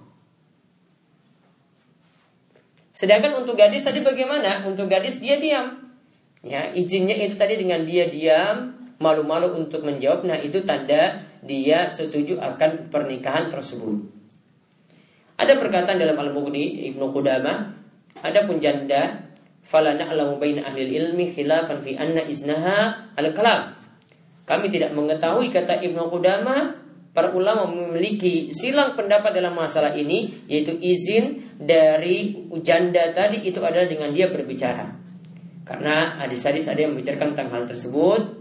Sedangkan 2.99 3.39
untuk 3.39 3.55
gadis 3.55 3.87
tadi 3.87 4.03
bagaimana? 4.03 4.67
Untuk 4.67 4.91
gadis 4.91 5.23
dia 5.23 5.39
diam. 5.39 5.95
Ya, 6.43 6.75
izinnya 6.75 7.15
itu 7.15 7.39
tadi 7.39 7.55
dengan 7.55 7.87
dia 7.87 8.11
diam, 8.11 8.75
malu-malu 8.99 9.55
untuk 9.55 9.87
menjawab. 9.87 10.27
Nah, 10.27 10.37
itu 10.43 10.67
tanda 10.67 11.23
dia 11.47 11.89
setuju 11.89 12.43
akan 12.43 12.91
pernikahan 12.91 13.49
tersebut. 13.49 14.20
Ada 15.41 15.57
perkataan 15.57 15.97
dalam 15.97 16.21
Al-Mughni 16.21 16.93
Ibnu 16.93 17.17
Qudamah, 17.17 17.73
adapun 18.21 18.61
janda 18.61 19.25
fala 19.65 19.97
na'lamu 19.97 20.37
baina 20.37 20.69
ahli 20.69 20.93
ilmi 20.93 21.33
khilafan 21.33 21.81
fi 21.81 21.97
anna 21.97 22.29
iznaha 22.29 23.09
al-kalam. 23.17 23.73
Kami 24.45 24.69
tidak 24.69 24.93
mengetahui 24.93 25.49
kata 25.49 25.81
Ibnu 25.81 26.13
Qudama 26.13 26.77
para 27.17 27.33
ulama 27.33 27.65
memiliki 27.73 28.53
silang 28.53 28.93
pendapat 28.93 29.33
dalam 29.33 29.57
masalah 29.57 29.97
ini 29.97 30.45
yaitu 30.45 30.77
izin 30.77 31.57
dari 31.57 32.45
janda 32.61 33.09
tadi 33.17 33.41
itu 33.41 33.65
adalah 33.65 33.89
dengan 33.89 34.13
dia 34.13 34.29
berbicara. 34.29 34.93
Karena 35.65 36.21
hadis-hadis 36.21 36.69
ada 36.69 36.85
yang 36.85 36.93
membicarakan 36.93 37.33
tentang 37.33 37.49
hal 37.49 37.65
tersebut 37.65 38.37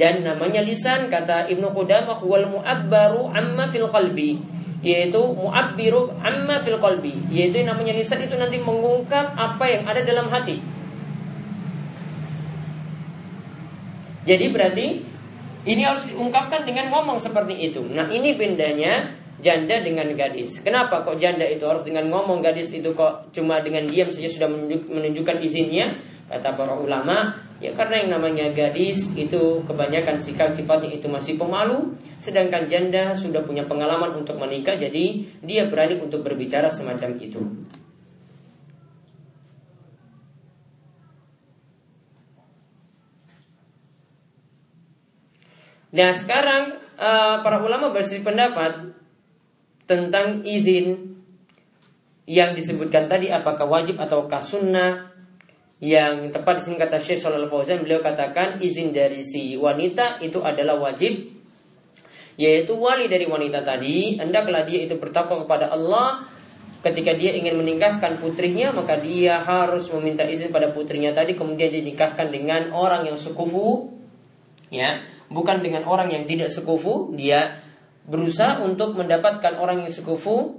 dan 0.00 0.24
namanya 0.24 0.64
lisan 0.64 1.12
kata 1.12 1.52
Ibnu 1.52 1.76
Qudamah 1.76 2.24
wal 2.24 2.48
mu'abbaru 2.48 3.36
amma 3.36 3.68
fil 3.68 3.92
qalbi 3.92 4.55
yaitu 4.84 5.18
mu'abbiru 5.18 6.12
amma 6.20 6.60
fil 6.60 6.76
qalbi. 6.76 7.16
Yaitu 7.32 7.64
yang 7.64 7.72
namanya 7.76 7.96
lisan 7.96 8.20
itu 8.20 8.36
nanti 8.36 8.60
mengungkap 8.60 9.36
apa 9.36 9.64
yang 9.64 9.82
ada 9.88 10.00
dalam 10.04 10.28
hati. 10.28 10.60
Jadi 14.26 14.46
berarti 14.50 14.86
ini 15.66 15.82
harus 15.86 16.10
diungkapkan 16.10 16.66
dengan 16.66 16.90
ngomong 16.90 17.22
seperti 17.22 17.54
itu. 17.70 17.82
Nah 17.94 18.10
ini 18.10 18.34
bedanya 18.34 19.14
janda 19.38 19.78
dengan 19.82 20.10
gadis. 20.18 20.58
Kenapa 20.60 21.06
kok 21.06 21.18
janda 21.20 21.46
itu 21.46 21.62
harus 21.62 21.86
dengan 21.86 22.10
ngomong? 22.10 22.42
Gadis 22.42 22.74
itu 22.74 22.90
kok 22.96 23.30
cuma 23.30 23.62
dengan 23.62 23.86
diam 23.86 24.10
saja 24.10 24.26
sudah 24.26 24.48
menunjukkan 24.90 25.36
izinnya? 25.46 25.94
Kata 26.26 26.58
para 26.58 26.74
ulama 26.74 27.45
Ya 27.56 27.72
karena 27.72 28.04
yang 28.04 28.10
namanya 28.20 28.52
gadis 28.52 29.16
itu 29.16 29.64
kebanyakan 29.64 30.20
sikap 30.20 30.52
sifatnya 30.52 30.92
itu 30.92 31.08
masih 31.08 31.40
pemalu 31.40 31.96
Sedangkan 32.20 32.68
janda 32.68 33.16
sudah 33.16 33.40
punya 33.48 33.64
pengalaman 33.64 34.12
untuk 34.12 34.36
menikah 34.36 34.76
Jadi 34.76 35.24
dia 35.40 35.64
berani 35.64 35.96
untuk 35.96 36.20
berbicara 36.20 36.68
semacam 36.68 37.16
itu. 37.16 37.40
Nah 45.96 46.12
sekarang 46.12 46.76
uh, 47.00 47.40
para 47.40 47.64
ulama 47.64 47.88
bersih 47.88 48.20
pendapat 48.20 48.92
Tentang 49.88 50.44
izin 50.44 51.16
Yang 52.28 52.60
disebutkan 52.60 53.08
tadi 53.08 53.32
apakah 53.32 53.64
wajib 53.64 53.96
ataukah 53.96 54.44
sunnah 54.44 55.15
yang 55.76 56.32
tepat 56.32 56.64
di 56.64 56.72
sini 56.72 56.76
kata 56.80 56.96
Syekh 56.96 57.20
Shalal 57.20 57.52
Fauzan 57.52 57.84
beliau 57.84 58.00
katakan 58.00 58.56
izin 58.64 58.96
dari 58.96 59.20
si 59.20 59.60
wanita 59.60 60.24
itu 60.24 60.40
adalah 60.40 60.80
wajib. 60.80 61.36
Yaitu 62.36 62.76
wali 62.76 63.08
dari 63.08 63.24
wanita 63.28 63.64
tadi 63.64 64.16
hendaklah 64.16 64.64
dia 64.64 64.88
itu 64.88 64.96
bertakwa 64.96 65.44
kepada 65.44 65.68
Allah. 65.68 66.32
Ketika 66.80 67.12
dia 67.18 67.34
ingin 67.36 67.60
menikahkan 67.60 68.16
putrinya 68.22 68.72
maka 68.72 68.96
dia 69.00 69.42
harus 69.44 69.90
meminta 69.92 70.24
izin 70.24 70.48
pada 70.48 70.72
putrinya 70.72 71.12
tadi. 71.12 71.36
Kemudian 71.36 71.68
dinikahkan 71.68 72.32
dengan 72.32 72.72
orang 72.72 73.12
yang 73.12 73.20
sekufu. 73.20 73.92
Ya 74.72 75.04
bukan 75.28 75.60
dengan 75.60 75.84
orang 75.84 76.08
yang 76.08 76.24
tidak 76.24 76.48
sekufu. 76.48 77.12
Dia 77.12 77.60
berusaha 78.08 78.64
untuk 78.64 78.96
mendapatkan 78.96 79.60
orang 79.60 79.84
yang 79.84 79.92
sekufu. 79.92 80.56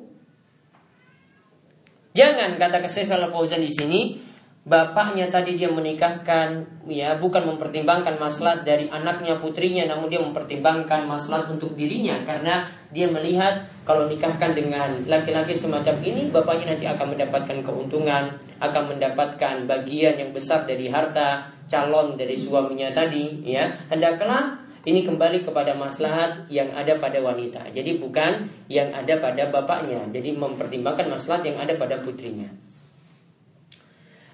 Jangan 2.13 2.57
kata 2.61 2.85
Syekh 2.85 3.09
Shalal 3.09 3.33
Fauzan 3.33 3.61
di 3.65 3.73
sini 3.73 4.26
bapaknya 4.67 5.31
tadi 5.31 5.55
dia 5.55 5.71
menikahkan 5.71 6.67
ya 6.91 7.15
bukan 7.15 7.55
mempertimbangkan 7.55 8.19
maslahat 8.19 8.67
dari 8.67 8.91
anaknya 8.91 9.39
putrinya 9.39 9.87
namun 9.87 10.11
dia 10.11 10.19
mempertimbangkan 10.19 11.07
maslahat 11.07 11.47
untuk 11.47 11.71
dirinya. 11.79 12.19
Karena 12.27 12.67
dia 12.91 13.07
melihat 13.07 13.63
kalau 13.87 14.11
nikahkan 14.11 14.51
dengan 14.51 15.07
laki-laki 15.07 15.55
semacam 15.55 15.95
ini 16.03 16.27
bapaknya 16.27 16.75
nanti 16.75 16.83
akan 16.83 17.15
mendapatkan 17.15 17.57
keuntungan 17.63 18.23
akan 18.59 18.83
mendapatkan 18.91 19.55
bagian 19.63 20.19
yang 20.19 20.31
besar 20.35 20.67
dari 20.67 20.91
harta 20.91 21.47
calon 21.71 22.19
dari 22.19 22.35
suaminya 22.35 22.91
tadi 22.91 23.47
ya. 23.47 23.71
Hendaklah 23.87 24.67
ini 24.83 25.07
kembali 25.07 25.47
kepada 25.47 25.79
maslahat 25.79 26.47
yang 26.51 26.75
ada 26.75 26.99
pada 26.99 27.23
wanita. 27.23 27.71
Jadi 27.71 28.03
bukan 28.03 28.51
yang 28.67 28.91
ada 28.91 29.15
pada 29.23 29.47
bapaknya. 29.47 30.03
Jadi 30.11 30.35
mempertimbangkan 30.35 31.07
maslahat 31.07 31.47
yang 31.47 31.55
ada 31.55 31.71
pada 31.79 32.03
putrinya 32.03 32.66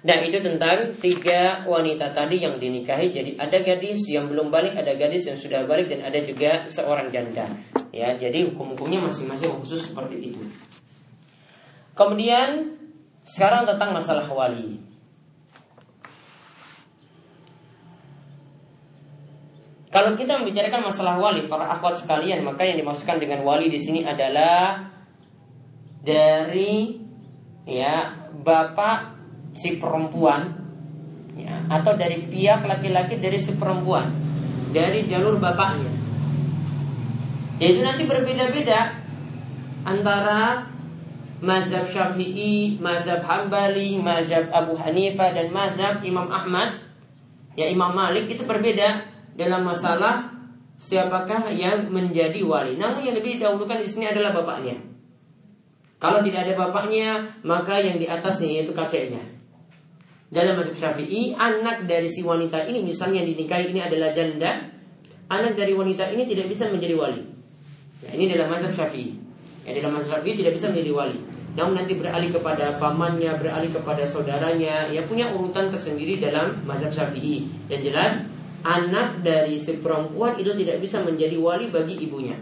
Nah 0.04 0.20
itu 0.20 0.36
tentang 0.36 0.92
tiga 1.00 1.64
wanita 1.64 2.12
tadi 2.12 2.44
yang 2.44 2.60
dinikahi. 2.60 3.08
Jadi 3.08 3.30
ada 3.40 3.56
gadis 3.64 4.04
yang 4.04 4.28
belum 4.28 4.52
balik, 4.52 4.76
ada 4.76 4.92
gadis 4.92 5.24
yang 5.24 5.38
sudah 5.40 5.64
balik, 5.64 5.88
dan 5.88 6.04
ada 6.04 6.20
juga 6.20 6.68
seorang 6.68 7.08
janda. 7.08 7.48
Ya, 7.88 8.12
jadi 8.12 8.52
hukum-hukumnya 8.52 9.00
masing-masing 9.00 9.56
khusus 9.64 9.88
seperti 9.88 10.36
itu. 10.36 10.44
Kemudian 11.96 12.76
sekarang 13.24 13.64
tentang 13.64 13.96
masalah 13.96 14.28
wali. 14.28 14.76
Kalau 19.88 20.12
kita 20.18 20.42
membicarakan 20.42 20.90
masalah 20.90 21.16
wali, 21.16 21.48
para 21.48 21.70
akhwat 21.70 22.02
sekalian, 22.02 22.44
maka 22.44 22.66
yang 22.66 22.76
dimaksudkan 22.76 23.16
dengan 23.16 23.40
wali 23.46 23.72
di 23.72 23.80
sini 23.80 24.02
adalah 24.04 24.90
dari 26.04 26.98
ya 27.64 28.28
bapak 28.42 29.13
si 29.54 29.78
perempuan 29.78 30.50
ya, 31.38 31.64
atau 31.70 31.94
dari 31.94 32.26
pihak 32.26 32.66
laki-laki 32.66 33.22
dari 33.22 33.38
si 33.38 33.54
perempuan 33.54 34.10
dari 34.74 35.06
jalur 35.06 35.38
bapaknya. 35.38 35.90
Jadi 37.62 37.78
nanti 37.86 38.02
berbeda-beda 38.10 38.98
antara 39.86 40.66
mazhab 41.38 41.86
Syafi'i, 41.86 42.82
mazhab 42.82 43.22
Hambali, 43.22 44.02
mazhab 44.02 44.50
Abu 44.50 44.74
Hanifah 44.74 45.30
dan 45.30 45.54
mazhab 45.54 46.02
Imam 46.02 46.26
Ahmad. 46.26 46.82
Ya 47.54 47.70
Imam 47.70 47.94
Malik 47.94 48.26
itu 48.26 48.42
berbeda 48.42 49.06
dalam 49.38 49.62
masalah 49.62 50.34
siapakah 50.82 51.46
yang 51.54 51.86
menjadi 51.94 52.42
wali. 52.42 52.74
Namun 52.74 53.06
yang 53.06 53.14
lebih 53.14 53.38
dahulukan 53.38 53.78
di 53.78 53.86
sini 53.86 54.10
adalah 54.10 54.34
bapaknya. 54.34 54.74
Kalau 56.02 56.20
tidak 56.26 56.50
ada 56.50 56.54
bapaknya, 56.58 57.38
maka 57.46 57.78
yang 57.78 58.02
di 58.02 58.10
atasnya 58.10 58.50
yaitu 58.50 58.74
kakeknya. 58.74 59.22
Dalam 60.34 60.58
mazhab 60.58 60.74
Syafi'i 60.74 61.30
anak 61.38 61.86
dari 61.86 62.10
si 62.10 62.26
wanita 62.26 62.66
ini 62.66 62.82
misalnya 62.82 63.22
dinikahi 63.22 63.70
ini 63.70 63.78
adalah 63.78 64.10
janda, 64.10 64.66
anak 65.30 65.54
dari 65.54 65.70
wanita 65.70 66.10
ini 66.10 66.26
tidak 66.26 66.50
bisa 66.50 66.66
menjadi 66.66 66.98
wali. 66.98 67.22
Ya, 68.02 68.18
ini 68.18 68.34
dalam 68.34 68.50
mazhab 68.50 68.74
Syafi'i. 68.74 69.14
Ya, 69.62 69.78
dalam 69.78 69.94
mazhab 69.94 70.18
Syafi'i 70.18 70.34
tidak 70.42 70.58
bisa 70.58 70.74
menjadi 70.74 70.90
wali. 70.90 71.18
Namun 71.54 71.78
nanti 71.78 71.94
beralih 71.94 72.34
kepada 72.34 72.82
pamannya, 72.82 73.30
beralih 73.38 73.70
kepada 73.70 74.02
saudaranya, 74.02 74.90
ya 74.90 75.06
punya 75.06 75.30
urutan 75.30 75.70
tersendiri 75.70 76.18
dalam 76.18 76.66
mazhab 76.66 76.90
Syafi'i. 76.90 77.70
Yang 77.70 77.94
jelas 77.94 78.12
anak 78.66 79.22
dari 79.22 79.62
si 79.62 79.78
perempuan 79.78 80.34
itu 80.34 80.50
tidak 80.50 80.82
bisa 80.82 80.98
menjadi 80.98 81.38
wali 81.38 81.70
bagi 81.70 81.94
ibunya. 82.02 82.34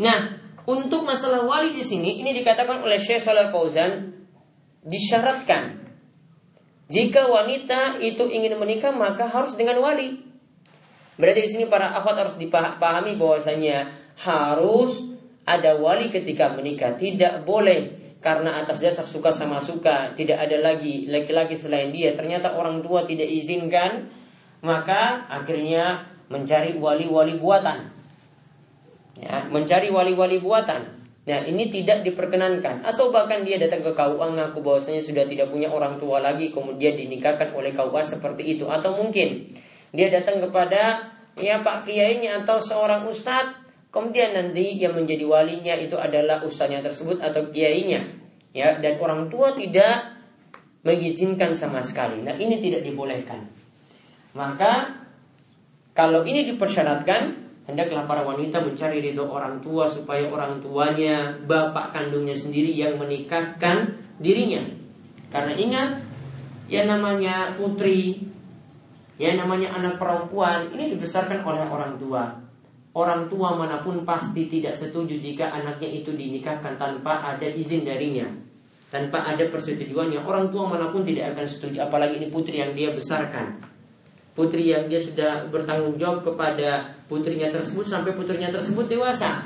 Nah, 0.00 0.40
untuk 0.64 1.04
masalah 1.04 1.44
wali 1.44 1.76
di 1.76 1.84
sini 1.84 2.24
ini 2.24 2.32
dikatakan 2.32 2.80
oleh 2.80 2.96
Syekh 2.96 3.20
Shalal 3.20 3.52
Fauzan 3.52 4.08
disyaratkan 4.88 5.81
jika 6.92 7.24
wanita 7.24 7.96
itu 8.04 8.28
ingin 8.28 8.60
menikah 8.60 8.92
maka 8.92 9.24
harus 9.24 9.56
dengan 9.56 9.80
wali. 9.80 10.20
Berarti 11.16 11.40
di 11.40 11.50
sini 11.56 11.64
para 11.72 11.96
akhwat 11.96 12.28
harus 12.28 12.36
dipahami 12.36 13.16
bahwasanya 13.16 13.88
harus 14.20 15.00
ada 15.48 15.72
wali 15.80 16.12
ketika 16.12 16.52
menikah. 16.52 16.92
Tidak 17.00 17.48
boleh 17.48 18.12
karena 18.20 18.60
atas 18.60 18.78
dasar 18.78 19.02
suka 19.02 19.32
sama 19.32 19.58
suka 19.58 20.14
tidak 20.14 20.44
ada 20.44 20.60
lagi 20.60 21.08
laki-laki 21.08 21.56
selain 21.56 21.88
dia. 21.90 22.12
Ternyata 22.12 22.54
orang 22.60 22.84
tua 22.84 23.08
tidak 23.08 23.26
izinkan 23.26 24.12
maka 24.60 25.26
akhirnya 25.32 26.06
mencari 26.28 26.76
wali-wali 26.76 27.40
buatan. 27.40 27.88
Ya, 29.16 29.48
mencari 29.48 29.88
wali-wali 29.88 30.38
buatan. 30.40 31.01
Nah 31.22 31.38
ini 31.46 31.70
tidak 31.70 32.02
diperkenankan. 32.02 32.82
Atau 32.82 33.14
bahkan 33.14 33.46
dia 33.46 33.58
datang 33.58 33.86
ke 33.86 33.94
KUA 33.94 34.28
Ngaku 34.34 34.58
bahwasanya 34.58 35.02
sudah 35.02 35.22
tidak 35.26 35.54
punya 35.54 35.70
orang 35.70 36.02
tua 36.02 36.18
lagi 36.18 36.50
Kemudian 36.50 36.98
dinikahkan 36.98 37.54
oleh 37.54 37.70
KUA 37.70 38.02
seperti 38.02 38.58
itu. 38.58 38.66
Atau 38.66 38.98
mungkin 38.98 39.54
dia 39.94 40.10
datang 40.10 40.42
kepada 40.42 41.14
Ya 41.38 41.64
Pak 41.64 41.88
Kiainya 41.88 42.44
atau 42.44 42.60
seorang 42.60 43.08
ustadz 43.08 43.62
Kemudian 43.92 44.32
nanti 44.32 44.80
yang 44.80 44.96
menjadi 44.96 45.28
walinya 45.28 45.76
itu 45.76 46.00
adalah 46.00 46.40
ustadznya 46.40 46.80
tersebut 46.80 47.20
atau 47.20 47.52
kiainya. 47.52 48.00
Ya 48.56 48.80
dan 48.80 48.96
orang 48.96 49.28
tua 49.28 49.52
tidak 49.52 50.16
mengizinkan 50.80 51.52
sama 51.52 51.84
sekali. 51.84 52.24
Nah 52.24 52.32
ini 52.40 52.56
tidak 52.56 52.88
dibolehkan. 52.88 53.52
Maka 54.32 54.96
kalau 55.92 56.24
ini 56.24 56.48
dipersyaratkan 56.48 57.41
Hendaklah 57.62 58.10
para 58.10 58.26
wanita 58.26 58.58
mencari 58.58 58.98
ridho 58.98 59.22
orang 59.30 59.62
tua 59.62 59.86
supaya 59.86 60.26
orang 60.26 60.58
tuanya, 60.58 61.30
bapak 61.46 61.94
kandungnya 61.94 62.34
sendiri 62.34 62.74
yang 62.74 62.98
menikahkan 62.98 64.02
dirinya. 64.18 64.66
Karena 65.30 65.54
ingat, 65.54 65.90
yang 66.66 66.90
namanya 66.90 67.54
putri, 67.54 68.18
yang 69.14 69.38
namanya 69.38 69.78
anak 69.78 69.94
perempuan, 70.02 70.74
ini 70.74 70.90
dibesarkan 70.98 71.46
oleh 71.46 71.62
orang 71.70 71.94
tua. 72.02 72.34
Orang 72.92 73.30
tua 73.30 73.56
mana 73.56 73.80
pun 73.80 74.02
pasti 74.02 74.50
tidak 74.50 74.76
setuju 74.76 75.16
jika 75.16 75.54
anaknya 75.54 76.02
itu 76.02 76.12
dinikahkan 76.12 76.76
tanpa 76.76 77.24
ada 77.24 77.46
izin 77.46 77.86
darinya. 77.86 78.26
Tanpa 78.92 79.24
ada 79.24 79.48
persetujuannya. 79.48 80.20
Orang 80.20 80.52
tua 80.52 80.68
mana 80.68 80.92
pun 80.92 81.00
tidak 81.00 81.32
akan 81.32 81.46
setuju. 81.48 81.88
Apalagi 81.88 82.20
ini 82.20 82.28
putri 82.28 82.60
yang 82.60 82.76
dia 82.76 82.92
besarkan 82.92 83.71
putri 84.32 84.72
yang 84.72 84.88
dia 84.88 84.98
sudah 84.98 85.48
bertanggung 85.52 86.00
jawab 86.00 86.24
kepada 86.24 86.96
putrinya 87.08 87.52
tersebut 87.52 87.84
sampai 87.84 88.16
putrinya 88.16 88.48
tersebut 88.48 88.88
dewasa. 88.88 89.44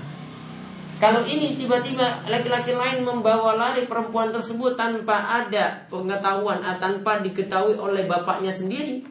Kalau 0.97 1.29
ini 1.29 1.61
tiba-tiba 1.61 2.25
laki-laki 2.25 2.73
lain 2.73 3.05
membawa 3.05 3.53
lari 3.53 3.85
perempuan 3.85 4.33
tersebut 4.33 4.81
tanpa 4.81 5.45
ada 5.45 5.85
pengetahuan 5.93 6.65
atau 6.65 6.81
tanpa 6.81 7.21
diketahui 7.21 7.77
oleh 7.77 8.09
bapaknya 8.09 8.49
sendiri, 8.49 9.05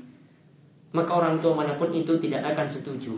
maka 0.97 1.13
orang 1.13 1.37
tua 1.45 1.53
mana 1.53 1.77
pun 1.77 1.93
itu 1.93 2.17
tidak 2.17 2.41
akan 2.55 2.65
setuju. 2.65 3.13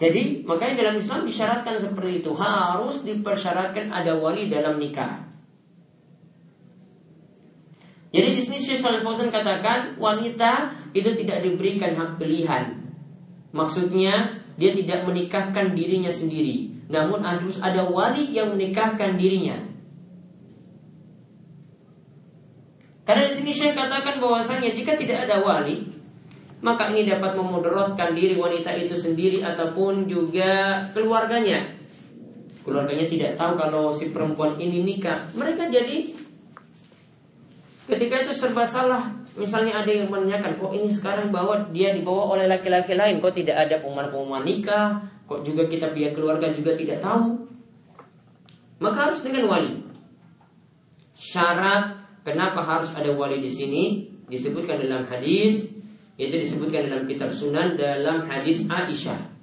Jadi 0.00 0.46
makanya 0.46 0.88
dalam 0.88 0.96
Islam 0.96 1.28
disyaratkan 1.28 1.76
seperti 1.76 2.24
itu 2.24 2.32
harus 2.32 3.04
dipersyaratkan 3.04 3.92
ada 3.92 4.16
wali 4.16 4.48
dalam 4.48 4.80
nikah. 4.80 5.27
Jadi 8.08 8.28
di 8.32 8.40
sini 8.40 8.56
Syekh 8.56 8.80
Salih 8.80 9.04
Fauzan 9.04 9.28
katakan 9.28 10.00
wanita 10.00 10.72
itu 10.96 11.12
tidak 11.12 11.44
diberikan 11.44 11.92
hak 11.92 12.16
pilihan. 12.16 12.72
Maksudnya 13.52 14.40
dia 14.56 14.72
tidak 14.72 15.04
menikahkan 15.04 15.76
dirinya 15.76 16.08
sendiri, 16.08 16.88
namun 16.88 17.20
harus 17.20 17.60
ada 17.60 17.84
wali 17.84 18.32
yang 18.32 18.56
menikahkan 18.56 19.20
dirinya. 19.20 19.60
Karena 23.04 23.24
di 23.28 23.34
sini 23.36 23.52
Syekh 23.52 23.76
katakan 23.76 24.20
bahwasanya 24.20 24.72
jika 24.72 24.96
tidak 24.96 25.28
ada 25.28 25.40
wali, 25.40 25.88
maka 26.60 26.92
ini 26.92 27.08
dapat 27.08 27.36
memudaratkan 27.36 28.12
diri 28.12 28.36
wanita 28.36 28.72
itu 28.76 28.96
sendiri 28.96 29.44
ataupun 29.44 30.08
juga 30.08 30.84
keluarganya. 30.92 31.76
Keluarganya 32.64 33.08
tidak 33.08 33.32
tahu 33.40 33.56
kalau 33.56 33.96
si 33.96 34.12
perempuan 34.12 34.60
ini 34.60 34.84
nikah. 34.84 35.24
Mereka 35.32 35.72
jadi 35.72 36.27
Ketika 37.88 38.28
itu 38.28 38.32
serba 38.36 38.68
salah. 38.68 39.08
Misalnya 39.32 39.80
ada 39.80 39.88
yang 39.88 40.12
menanyakan, 40.12 40.60
kok 40.60 40.76
ini 40.76 40.92
sekarang 40.92 41.32
bawa 41.32 41.72
dia 41.72 41.94
dibawa 41.96 42.36
oleh 42.36 42.50
laki-laki 42.50 42.92
lain, 42.98 43.22
kok 43.22 43.32
tidak 43.32 43.54
ada 43.54 43.80
pengumuman-pengumuman 43.80 44.42
nikah, 44.44 44.98
kok 45.24 45.46
juga 45.46 45.64
kita 45.64 45.94
pihak 45.94 46.12
keluarga 46.12 46.52
juga 46.52 46.74
tidak 46.74 47.00
tahu. 47.00 47.48
Maka 48.82 48.98
harus 49.08 49.22
dengan 49.24 49.48
wali. 49.48 49.72
Syarat 51.14 51.96
kenapa 52.26 52.60
harus 52.60 52.92
ada 52.92 53.08
wali 53.14 53.40
di 53.40 53.48
sini 53.48 53.82
disebutkan 54.28 54.82
dalam 54.84 55.06
hadis, 55.08 55.70
yaitu 56.18 56.36
disebutkan 56.36 56.90
dalam 56.90 57.06
kitab 57.08 57.30
Sunan 57.32 57.78
dalam 57.78 58.26
hadis 58.26 58.66
Aisyah. 58.66 59.38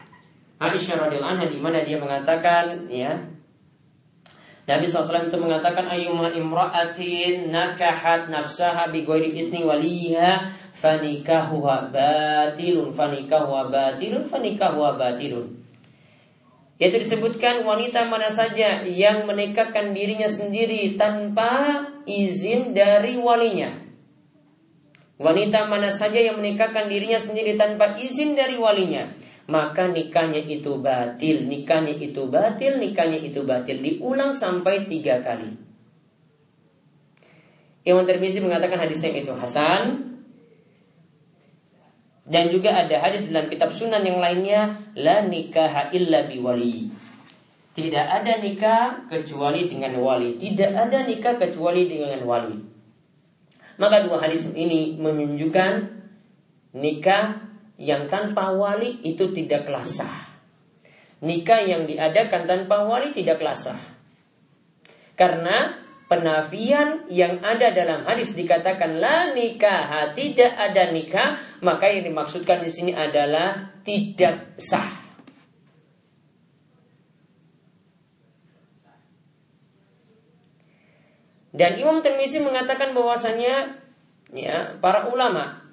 Aisyah 0.60 0.96
radhiyallahu 1.08 1.34
anha 1.40 1.48
di 1.50 1.60
mana 1.60 1.82
dia 1.82 1.98
mengatakan 1.98 2.86
ya 2.92 3.35
Nabi 4.66 4.90
SAW 4.90 5.30
itu 5.30 5.38
mengatakan 5.38 5.86
ayyuma 5.86 6.34
imra'atin 6.34 7.54
nakahat 7.54 8.34
nafsaha 8.34 8.90
bi 8.90 9.06
ghairi 9.06 9.38
isni 9.38 9.62
waliha 9.62 10.58
fanikahuha 10.74 11.94
batilun 11.94 12.90
fanikahuha 12.90 13.70
batilun 13.70 14.26
fanikahuha 14.26 14.98
batilun. 14.98 15.62
Yaitu 16.82 16.98
disebutkan 16.98 17.62
wanita 17.62 18.10
mana 18.10 18.28
saja 18.28 18.82
yang 18.82 19.30
menikahkan 19.30 19.94
dirinya 19.94 20.28
sendiri 20.28 20.98
tanpa 20.98 21.86
izin 22.10 22.74
dari 22.74 23.22
walinya. 23.22 23.70
Wanita 25.22 25.70
mana 25.70 25.94
saja 25.94 26.20
yang 26.20 26.42
menikahkan 26.42 26.90
dirinya 26.90 27.22
sendiri 27.22 27.54
tanpa 27.56 27.96
izin 28.02 28.34
dari 28.34 28.58
walinya 28.58 29.14
maka 29.46 29.86
nikahnya 29.90 30.42
itu 30.42 30.82
batil, 30.82 31.46
nikahnya 31.46 31.94
itu 31.94 32.26
batil, 32.26 32.82
nikahnya 32.82 33.22
itu 33.22 33.46
batil. 33.46 33.78
Diulang 33.78 34.34
sampai 34.34 34.90
tiga 34.90 35.22
kali. 35.22 35.54
Imam 37.86 38.02
Tirmizi 38.10 38.42
mengatakan 38.42 38.82
hadisnya 38.82 39.14
itu 39.14 39.30
Hasan 39.38 40.18
dan 42.26 42.50
juga 42.50 42.74
ada 42.74 42.98
hadis 42.98 43.30
dalam 43.30 43.46
kitab 43.54 43.70
sunan 43.70 44.02
yang 44.02 44.18
lainnya 44.18 44.82
la 44.98 45.22
nikah 45.22 45.94
illa 45.94 46.26
biwali. 46.26 46.90
Tidak 47.78 48.06
ada 48.08 48.42
nikah 48.42 49.06
kecuali 49.06 49.70
dengan 49.70 49.94
wali. 50.02 50.42
Tidak 50.42 50.72
ada 50.74 51.06
nikah 51.06 51.38
kecuali 51.38 51.86
dengan 51.86 52.24
wali. 52.26 52.56
Maka 53.78 54.08
dua 54.08 54.24
hadis 54.24 54.48
ini 54.56 54.96
menunjukkan 54.96 55.72
nikah 56.74 57.46
yang 57.76 58.08
tanpa 58.08 58.56
wali 58.56 59.04
itu 59.04 59.36
tidak 59.36 59.68
sah. 59.84 60.32
Nikah 61.24 61.62
yang 61.64 61.84
diadakan 61.88 62.48
tanpa 62.48 62.88
wali 62.88 63.12
tidak 63.12 63.40
sah. 63.56 63.80
Karena 65.16 65.80
penafian 66.06 67.08
yang 67.10 67.42
ada 67.42 67.74
dalam 67.74 68.06
hadis 68.06 68.36
dikatakan 68.38 69.00
la 69.00 69.34
nikah, 69.34 70.12
tidak 70.16 70.52
ada 70.54 70.92
nikah, 70.92 71.40
maka 71.64 71.92
yang 71.92 72.06
dimaksudkan 72.08 72.64
di 72.64 72.72
sini 72.72 72.92
adalah 72.94 73.76
tidak 73.84 74.56
sah. 74.60 75.04
Dan 81.56 81.80
Imam 81.80 82.04
Tirmizi 82.04 82.44
mengatakan 82.44 82.92
bahwasanya 82.92 83.80
ya 84.36 84.76
para 84.84 85.08
ulama 85.08 85.65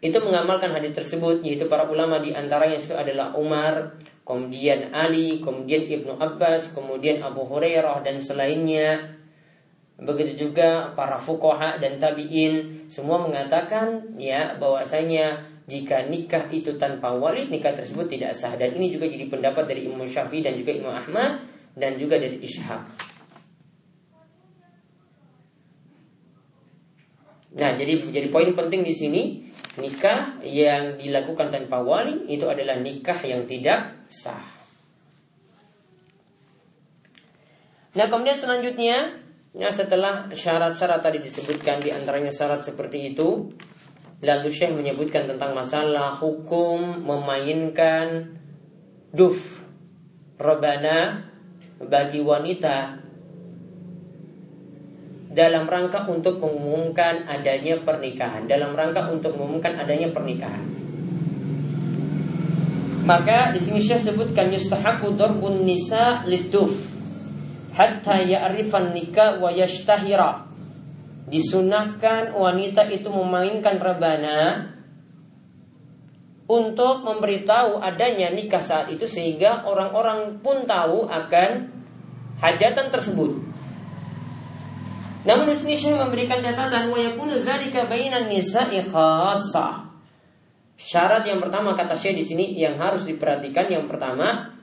itu 0.00 0.16
mengamalkan 0.16 0.72
hadis 0.72 0.96
tersebut 0.96 1.44
yaitu 1.44 1.68
para 1.68 1.84
ulama 1.84 2.16
di 2.24 2.32
antaranya 2.32 2.80
itu 2.80 2.96
adalah 2.96 3.36
Umar, 3.36 4.00
kemudian 4.24 4.96
Ali, 4.96 5.44
kemudian 5.44 5.84
Ibnu 5.84 6.16
Abbas, 6.16 6.72
kemudian 6.72 7.20
Abu 7.20 7.44
Hurairah 7.44 8.00
dan 8.00 8.16
selainnya. 8.16 9.20
Begitu 10.00 10.48
juga 10.48 10.96
para 10.96 11.20
fuqaha 11.20 11.76
dan 11.76 12.00
tabi'in 12.00 12.88
semua 12.88 13.20
mengatakan 13.20 14.16
ya 14.16 14.56
bahwasanya 14.56 15.44
jika 15.68 16.08
nikah 16.08 16.48
itu 16.48 16.80
tanpa 16.80 17.12
wali 17.12 17.52
nikah 17.52 17.76
tersebut 17.76 18.08
tidak 18.08 18.32
sah 18.32 18.56
dan 18.56 18.72
ini 18.72 18.88
juga 18.88 19.04
jadi 19.04 19.28
pendapat 19.28 19.68
dari 19.68 19.84
Imam 19.84 20.08
Syafi'i 20.08 20.40
dan 20.40 20.56
juga 20.56 20.72
Imam 20.72 20.96
Ahmad 20.96 21.44
dan 21.76 22.00
juga 22.00 22.16
dari 22.16 22.40
Ishaq. 22.40 23.09
Nah, 27.50 27.74
jadi 27.74 27.98
jadi 28.14 28.30
poin 28.30 28.54
penting 28.54 28.86
di 28.86 28.94
sini 28.94 29.22
nikah 29.82 30.38
yang 30.46 30.94
dilakukan 30.94 31.50
tanpa 31.50 31.82
wali 31.82 32.30
itu 32.30 32.46
adalah 32.46 32.78
nikah 32.78 33.18
yang 33.26 33.42
tidak 33.50 34.06
sah. 34.06 34.46
Nah, 37.90 38.06
kemudian 38.06 38.38
selanjutnya, 38.38 39.18
nah 39.58 39.72
setelah 39.74 40.30
syarat-syarat 40.30 41.02
tadi 41.02 41.18
disebutkan 41.18 41.82
di 41.82 41.90
antaranya 41.90 42.30
syarat 42.30 42.62
seperti 42.62 43.10
itu, 43.10 43.50
lalu 44.22 44.48
Syekh 44.54 44.70
menyebutkan 44.70 45.26
tentang 45.26 45.50
masalah 45.50 46.14
hukum 46.22 47.02
memainkan 47.02 48.38
duf 49.10 49.66
rebana 50.38 51.26
bagi 51.82 52.22
wanita 52.22 52.99
dalam 55.30 55.70
rangka 55.70 56.10
untuk 56.10 56.42
mengumumkan 56.42 57.22
adanya 57.30 57.78
pernikahan, 57.86 58.50
dalam 58.50 58.74
rangka 58.74 59.06
untuk 59.14 59.38
mengumumkan 59.38 59.78
adanya 59.78 60.10
pernikahan. 60.10 60.66
Maka 63.06 63.54
di 63.54 63.62
sini 63.62 63.78
Syekh 63.78 64.10
sebutkan 64.10 64.50
yustahabu 64.50 65.14
darbun 65.14 65.62
nisa 65.64 66.26
liduf 66.26 66.74
hatta 67.74 68.20
ya'rifan 68.20 68.92
nikah 68.92 69.38
wa 69.38 69.54
yashtahira. 69.54 70.50
Disunahkan 71.30 72.34
wanita 72.34 72.90
itu 72.90 73.06
memainkan 73.06 73.78
rebana 73.78 74.70
untuk 76.50 77.06
memberitahu 77.06 77.78
adanya 77.78 78.34
nikah 78.34 78.58
saat 78.58 78.90
itu 78.90 79.06
sehingga 79.06 79.62
orang-orang 79.62 80.42
pun 80.42 80.66
tahu 80.66 81.06
akan 81.06 81.70
hajatan 82.42 82.90
tersebut. 82.90 83.49
Namun 85.20 85.52
di 85.52 85.54
sini 85.56 85.74
saya 85.76 86.00
memberikan 86.00 86.40
catatan 86.40 86.88
wa 86.88 86.96
yakunu 86.96 87.36
zalika 87.44 87.84
bainan 87.84 88.32
nisa'i 88.32 88.80
khassah. 88.88 89.92
Syarat 90.80 91.28
yang 91.28 91.44
pertama 91.44 91.76
kata 91.76 91.92
saya 91.92 92.16
di 92.16 92.24
sini 92.24 92.56
yang 92.56 92.80
harus 92.80 93.04
diperhatikan 93.04 93.68
yang 93.68 93.84
pertama 93.84 94.56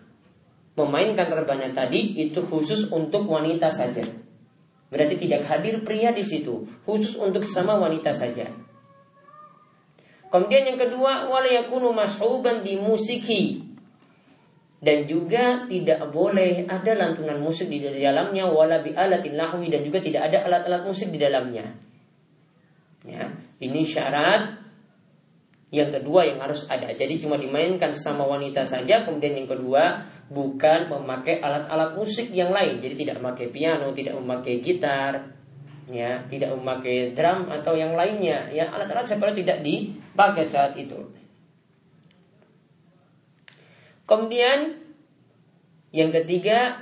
memainkan 0.74 1.30
rebana 1.30 1.70
tadi 1.74 2.18
itu 2.18 2.42
khusus 2.42 2.90
untuk 2.90 3.30
wanita 3.30 3.70
saja. 3.70 4.02
Berarti 4.90 5.16
tidak 5.20 5.46
hadir 5.46 5.86
pria 5.86 6.10
di 6.10 6.26
situ, 6.26 6.66
khusus 6.90 7.14
untuk 7.22 7.46
sama 7.46 7.78
wanita 7.78 8.16
saja. 8.16 8.50
Kemudian 10.28 10.74
yang 10.74 10.80
kedua, 10.80 11.30
walayakunu 11.30 11.94
mashuban 11.94 12.66
di 12.66 12.82
musiki. 12.82 13.64
Dan 14.78 15.10
juga 15.10 15.66
tidak 15.66 16.14
boleh 16.14 16.70
ada 16.70 16.94
lantunan 16.94 17.42
musik 17.42 17.66
di 17.66 17.82
dalamnya 17.82 18.46
wala 18.46 18.86
bi 18.86 18.94
alatin 18.94 19.34
lahwi 19.34 19.74
dan 19.74 19.82
juga 19.82 19.98
tidak 19.98 20.30
ada 20.30 20.46
alat-alat 20.46 20.86
musik 20.86 21.10
di 21.10 21.18
dalamnya. 21.18 21.66
Ya, 23.02 23.26
ini 23.58 23.82
syarat 23.82 24.68
yang 25.74 25.90
kedua 25.90 26.30
yang 26.30 26.40
harus 26.40 26.70
ada. 26.70 26.94
Jadi 26.94 27.20
cuma 27.20 27.36
dimainkan 27.36 27.92
sama 27.92 28.24
wanita 28.24 28.64
saja. 28.64 29.02
Kemudian 29.02 29.34
yang 29.34 29.50
kedua 29.50 30.06
bukan 30.30 30.88
memakai 30.94 31.42
alat-alat 31.42 31.98
musik 31.98 32.32
yang 32.32 32.54
lain. 32.54 32.78
Jadi 32.78 33.08
tidak 33.08 33.18
memakai 33.20 33.50
piano, 33.50 33.92
tidak 33.98 34.14
memakai 34.16 34.62
gitar, 34.64 35.26
ya, 35.92 36.24
tidak 36.32 36.56
memakai 36.56 37.12
drum 37.18 37.50
atau 37.52 37.74
yang 37.76 37.98
lainnya. 37.98 38.48
Ya, 38.54 38.72
alat-alat 38.72 39.08
seperti 39.10 39.42
tidak 39.42 39.60
dipakai 39.66 40.46
saat 40.48 40.78
itu. 40.80 41.00
Kemudian 44.08 44.80
yang 45.92 46.16
ketiga 46.16 46.80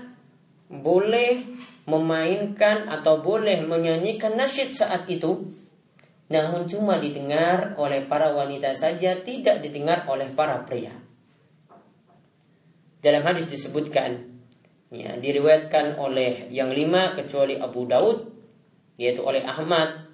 boleh 0.70 1.42
memainkan 1.90 2.86
atau 2.90 3.22
boleh 3.22 3.66
menyanyikan 3.66 4.38
nasyid 4.38 4.70
saat 4.70 5.10
itu 5.10 5.54
namun 6.26 6.66
cuma 6.66 6.98
didengar 6.98 7.78
oleh 7.78 8.10
para 8.10 8.34
wanita 8.34 8.74
saja 8.74 9.22
tidak 9.22 9.62
didengar 9.62 10.10
oleh 10.10 10.34
para 10.34 10.66
pria. 10.66 10.90
Dalam 13.06 13.22
hadis 13.22 13.46
disebutkan 13.46 14.42
ya, 14.90 15.14
diriwayatkan 15.22 16.02
oleh 16.02 16.50
yang 16.50 16.74
lima 16.74 17.14
kecuali 17.14 17.62
Abu 17.62 17.86
Daud 17.86 18.34
yaitu 18.98 19.22
oleh 19.22 19.46
Ahmad, 19.46 20.10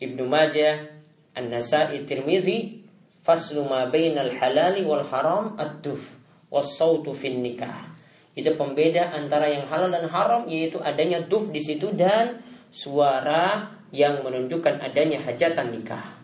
Ibnu 0.00 0.24
Majah, 0.24 0.88
An-Nasa'i, 1.36 2.08
Tirmizi, 2.08 2.88
faslu 3.20 3.68
ma 3.68 3.92
bainal 3.92 4.32
halali 4.40 4.88
wal 4.88 5.04
haram 5.04 5.60
ad-duf 5.60 6.15
was-sautu 6.56 7.12
fin 7.12 7.44
nikah. 7.44 7.92
Itu 8.32 8.56
pembeda 8.56 9.12
antara 9.12 9.52
yang 9.52 9.68
halal 9.68 9.92
dan 9.92 10.08
haram 10.08 10.48
yaitu 10.48 10.80
adanya 10.80 11.20
duf 11.24 11.52
di 11.52 11.60
situ 11.60 11.92
dan 11.92 12.40
suara 12.72 13.76
yang 13.92 14.24
menunjukkan 14.24 14.80
adanya 14.80 15.20
hajatan 15.20 15.72
nikah. 15.72 16.16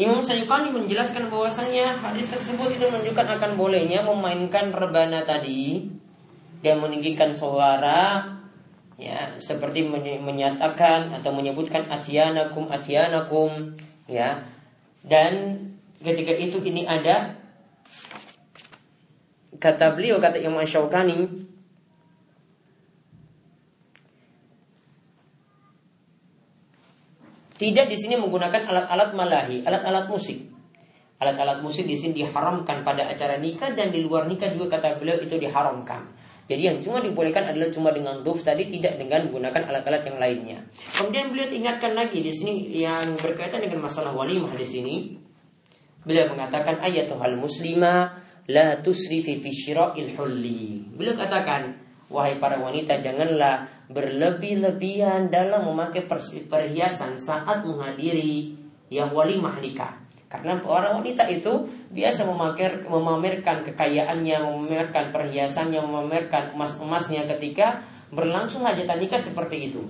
Imam 0.00 0.24
Syafi'i 0.24 0.72
menjelaskan 0.72 1.28
bahwasanya 1.28 2.00
hadis 2.00 2.24
tersebut 2.32 2.80
itu 2.80 2.88
menunjukkan 2.88 3.28
akan 3.38 3.60
bolehnya 3.60 4.00
memainkan 4.00 4.72
rebana 4.72 5.28
tadi 5.28 5.84
dan 6.64 6.80
meninggikan 6.80 7.36
suara 7.36 8.24
ya 8.96 9.36
seperti 9.36 9.84
menyatakan 10.22 11.12
atau 11.12 11.34
menyebutkan 11.34 11.90
atianakum 11.92 12.70
atianakum 12.72 13.76
ya 14.08 14.46
dan 15.04 15.58
ketika 16.00 16.32
itu 16.38 16.62
ini 16.62 16.86
ada 16.86 17.41
kata 19.62 19.94
beliau 19.94 20.18
kata 20.18 20.42
Imam 20.42 20.66
Syaukani 20.66 21.42
Tidak 27.62 27.86
di 27.86 27.94
sini 27.94 28.18
menggunakan 28.18 28.66
alat-alat 28.66 29.14
malahi, 29.14 29.62
alat-alat 29.62 30.10
musik. 30.10 30.50
Alat-alat 31.22 31.62
musik 31.62 31.86
di 31.86 31.94
sini 31.94 32.18
diharamkan 32.18 32.82
pada 32.82 33.06
acara 33.06 33.38
nikah 33.38 33.70
dan 33.78 33.94
di 33.94 34.02
luar 34.02 34.26
nikah 34.26 34.50
juga 34.50 34.74
kata 34.74 34.98
beliau 34.98 35.22
itu 35.22 35.38
diharamkan. 35.38 36.10
Jadi 36.50 36.58
yang 36.66 36.82
cuma 36.82 36.98
dibolehkan 36.98 37.46
adalah 37.54 37.70
cuma 37.70 37.94
dengan 37.94 38.18
duf 38.26 38.42
tadi 38.42 38.66
tidak 38.66 38.98
dengan 38.98 39.30
menggunakan 39.30 39.62
alat-alat 39.62 40.02
yang 40.10 40.18
lainnya. 40.18 40.58
Kemudian 40.98 41.30
beliau 41.30 41.54
ingatkan 41.54 41.94
lagi 41.94 42.18
di 42.18 42.34
sini 42.34 42.66
yang 42.74 43.14
berkaitan 43.22 43.62
dengan 43.62 43.86
masalah 43.86 44.10
walimah 44.10 44.58
di 44.58 44.66
sini. 44.66 44.94
Beliau 46.02 46.34
mengatakan 46.34 46.82
ayatuhal 46.82 47.38
muslima 47.38 48.18
la 48.50 48.78
tusrifi 48.82 49.38
fi 49.38 49.50
syira'il 49.50 50.18
hulli. 50.18 50.90
Beliau 50.98 51.14
katakan 51.14 51.78
wahai 52.10 52.36
para 52.42 52.58
wanita 52.58 52.98
janganlah 52.98 53.70
berlebih-lebihan 53.92 55.30
dalam 55.30 55.68
memakai 55.68 56.08
perhiasan 56.48 57.20
saat 57.20 57.62
menghadiri 57.62 58.56
ya 58.90 59.06
walimah 59.08 59.62
nikah. 59.62 60.02
Karena 60.32 60.56
para 60.64 60.96
wanita 60.96 61.28
itu 61.28 61.68
biasa 61.92 62.24
memamer, 62.24 62.88
memamerkan 62.88 63.68
kekayaannya, 63.68 64.36
memamerkan 64.40 65.12
perhiasannya, 65.12 65.84
memamerkan 65.84 66.56
emas-emasnya 66.56 67.28
ketika 67.36 67.84
berlangsung 68.08 68.64
hajatan 68.64 68.96
nikah 68.96 69.20
seperti 69.20 69.68
itu. 69.68 69.84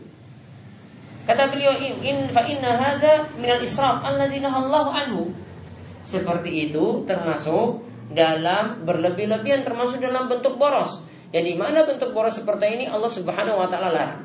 Kata 1.22 1.46
beliau, 1.46 1.79
in 1.79 2.27
fa 2.35 2.42
inna 2.42 2.75
hadza 2.75 3.31
minal 3.38 3.62
israf 3.62 4.03
allazina 4.03 4.51
Allah 4.51 5.07
anhu. 5.07 5.31
Seperti 6.02 6.70
itu 6.70 7.06
termasuk 7.06 7.82
dalam 8.12 8.84
berlebih-lebihan 8.84 9.64
termasuk 9.64 9.98
dalam 10.02 10.28
bentuk 10.28 10.60
boros 10.60 11.00
yang 11.32 11.48
di 11.48 11.56
mana 11.56 11.88
bentuk 11.88 12.12
boros 12.12 12.36
seperti 12.36 12.76
ini 12.76 12.84
Allah 12.84 13.08
Subhanahu 13.08 13.56
wa 13.56 13.66
taala 13.66 13.88
larang. 13.88 14.22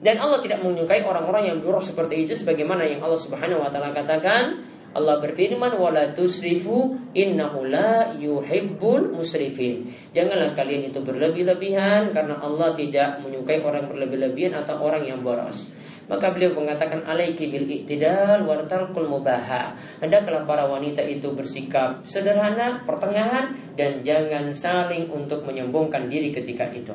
Dan 0.00 0.16
Allah 0.20 0.40
tidak 0.40 0.64
menyukai 0.64 1.04
orang-orang 1.04 1.52
yang 1.52 1.58
boros 1.60 1.88
seperti 1.88 2.28
itu 2.28 2.32
sebagaimana 2.36 2.84
yang 2.84 3.04
Allah 3.04 3.20
Subhanahu 3.20 3.60
wa 3.60 3.68
taala 3.68 3.92
katakan, 3.92 4.64
Allah 4.96 5.20
berfirman 5.20 5.76
wala 5.76 6.16
tusrifu 6.16 6.96
innahu 7.12 7.68
la 7.68 8.16
yuhibbul 8.16 9.12
musrifin. 9.12 9.92
Janganlah 10.16 10.56
kalian 10.56 10.88
itu 10.88 11.04
berlebih-lebihan 11.04 12.16
karena 12.16 12.40
Allah 12.40 12.72
tidak 12.72 13.20
menyukai 13.20 13.60
orang 13.60 13.92
berlebih-lebihan 13.92 14.56
atau 14.64 14.80
orang 14.80 15.04
yang 15.04 15.20
boros. 15.20 15.68
Maka 16.06 16.30
beliau 16.30 16.54
mengatakan 16.54 17.02
alaiki 17.02 17.50
bil 17.50 17.66
iktidal 17.66 18.46
wa 18.46 18.62
tarkul 18.70 19.10
mubaha. 19.10 19.74
Hendaklah 19.98 20.46
para 20.46 20.62
wanita 20.70 21.02
itu 21.02 21.34
bersikap 21.34 22.06
sederhana, 22.06 22.86
pertengahan 22.86 23.58
dan 23.74 24.06
jangan 24.06 24.54
saling 24.54 25.10
untuk 25.10 25.42
menyombongkan 25.42 26.06
diri 26.06 26.30
ketika 26.30 26.70
itu. 26.70 26.94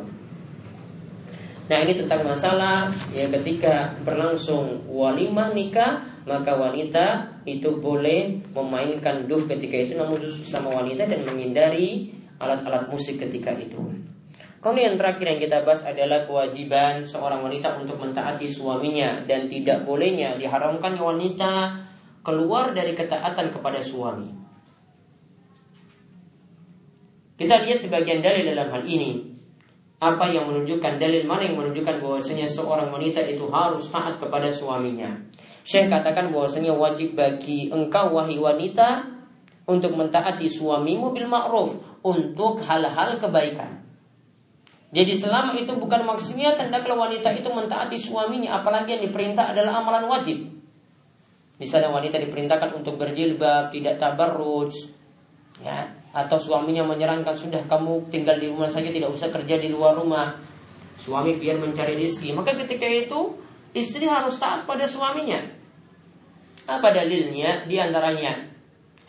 Nah 1.72 1.80
ini 1.88 1.96
tentang 1.96 2.28
masalah 2.28 2.92
ya 3.16 3.32
ketika 3.32 3.96
berlangsung 4.04 4.84
walimah 4.92 5.56
nikah 5.56 6.04
maka 6.28 6.52
wanita 6.52 7.32
itu 7.48 7.80
boleh 7.80 8.44
memainkan 8.52 9.24
duf 9.26 9.48
ketika 9.48 9.88
itu 9.88 9.96
namun 9.96 10.20
justru 10.20 10.46
sama 10.46 10.84
wanita 10.84 11.08
dan 11.08 11.24
menghindari 11.24 12.12
alat-alat 12.44 12.92
musik 12.92 13.24
ketika 13.24 13.56
itu. 13.56 13.80
Kemudian 14.62 14.94
yang 14.94 14.98
terakhir 15.02 15.26
yang 15.26 15.42
kita 15.42 15.58
bahas 15.66 15.82
adalah 15.82 16.22
kewajiban 16.30 17.02
seorang 17.02 17.42
wanita 17.42 17.82
untuk 17.82 17.98
mentaati 17.98 18.46
suaminya 18.46 19.26
dan 19.26 19.50
tidak 19.50 19.82
bolehnya 19.90 20.38
diharamkan 20.38 20.94
wanita 21.02 21.82
keluar 22.22 22.70
dari 22.70 22.94
ketaatan 22.94 23.50
kepada 23.50 23.82
suami. 23.82 24.30
Kita 27.42 27.66
lihat 27.66 27.82
sebagian 27.82 28.22
dalil 28.22 28.54
dalam 28.54 28.70
hal 28.70 28.86
ini. 28.86 29.34
apa 30.02 30.26
yang 30.34 30.50
menunjukkan 30.50 30.98
dalil 30.98 31.30
mana 31.30 31.46
yang 31.46 31.62
menunjukkan 31.62 32.02
bahwasanya 32.02 32.50
seorang 32.50 32.90
wanita 32.90 33.22
itu 33.22 33.46
harus 33.54 33.86
taat 33.86 34.18
kepada 34.18 34.50
suaminya. 34.50 35.14
Syekh 35.62 35.94
katakan 35.94 36.34
bahwasanya 36.34 36.74
wajib 36.74 37.14
bagi 37.14 37.70
engkau 37.70 38.18
wahai 38.18 38.34
wanita 38.42 39.06
untuk 39.70 39.94
mentaati 39.94 40.50
suamimu 40.50 41.14
bil 41.14 41.30
ma'ruf 41.30 41.78
untuk 42.02 42.66
hal-hal 42.66 43.22
kebaikan. 43.22 43.91
Jadi 44.92 45.16
selama 45.16 45.56
itu 45.56 45.72
bukan 45.72 46.04
maksudnya 46.04 46.52
hendaklah 46.60 47.08
wanita 47.08 47.32
itu 47.32 47.48
mentaati 47.48 47.96
suaminya 47.96 48.60
apalagi 48.60 49.00
yang 49.00 49.04
diperintah 49.08 49.56
adalah 49.56 49.80
amalan 49.80 50.12
wajib. 50.12 50.52
Misalnya 51.64 51.96
wanita 51.96 52.20
diperintahkan 52.20 52.76
untuk 52.76 53.00
berjilbab, 53.00 53.72
tidak 53.72 54.02
tabarruj, 54.02 54.92
ya, 55.64 55.88
atau 56.12 56.36
suaminya 56.36 56.84
menyarankan 56.84 57.38
sudah 57.38 57.64
kamu 57.72 58.12
tinggal 58.12 58.36
di 58.36 58.52
rumah 58.52 58.68
saja 58.68 58.92
tidak 58.92 59.16
usah 59.16 59.32
kerja 59.32 59.56
di 59.62 59.72
luar 59.72 59.96
rumah. 59.96 60.36
Suami 61.00 61.40
biar 61.40 61.58
mencari 61.58 61.96
rezeki. 61.98 62.36
Maka 62.36 62.54
ketika 62.60 62.86
itu 62.86 63.38
istri 63.72 64.06
harus 64.06 64.36
taat 64.38 64.68
pada 64.68 64.84
suaminya. 64.84 65.40
Apa 66.68 66.94
dalilnya? 66.94 67.66
Di 67.66 67.80
antaranya 67.80 68.38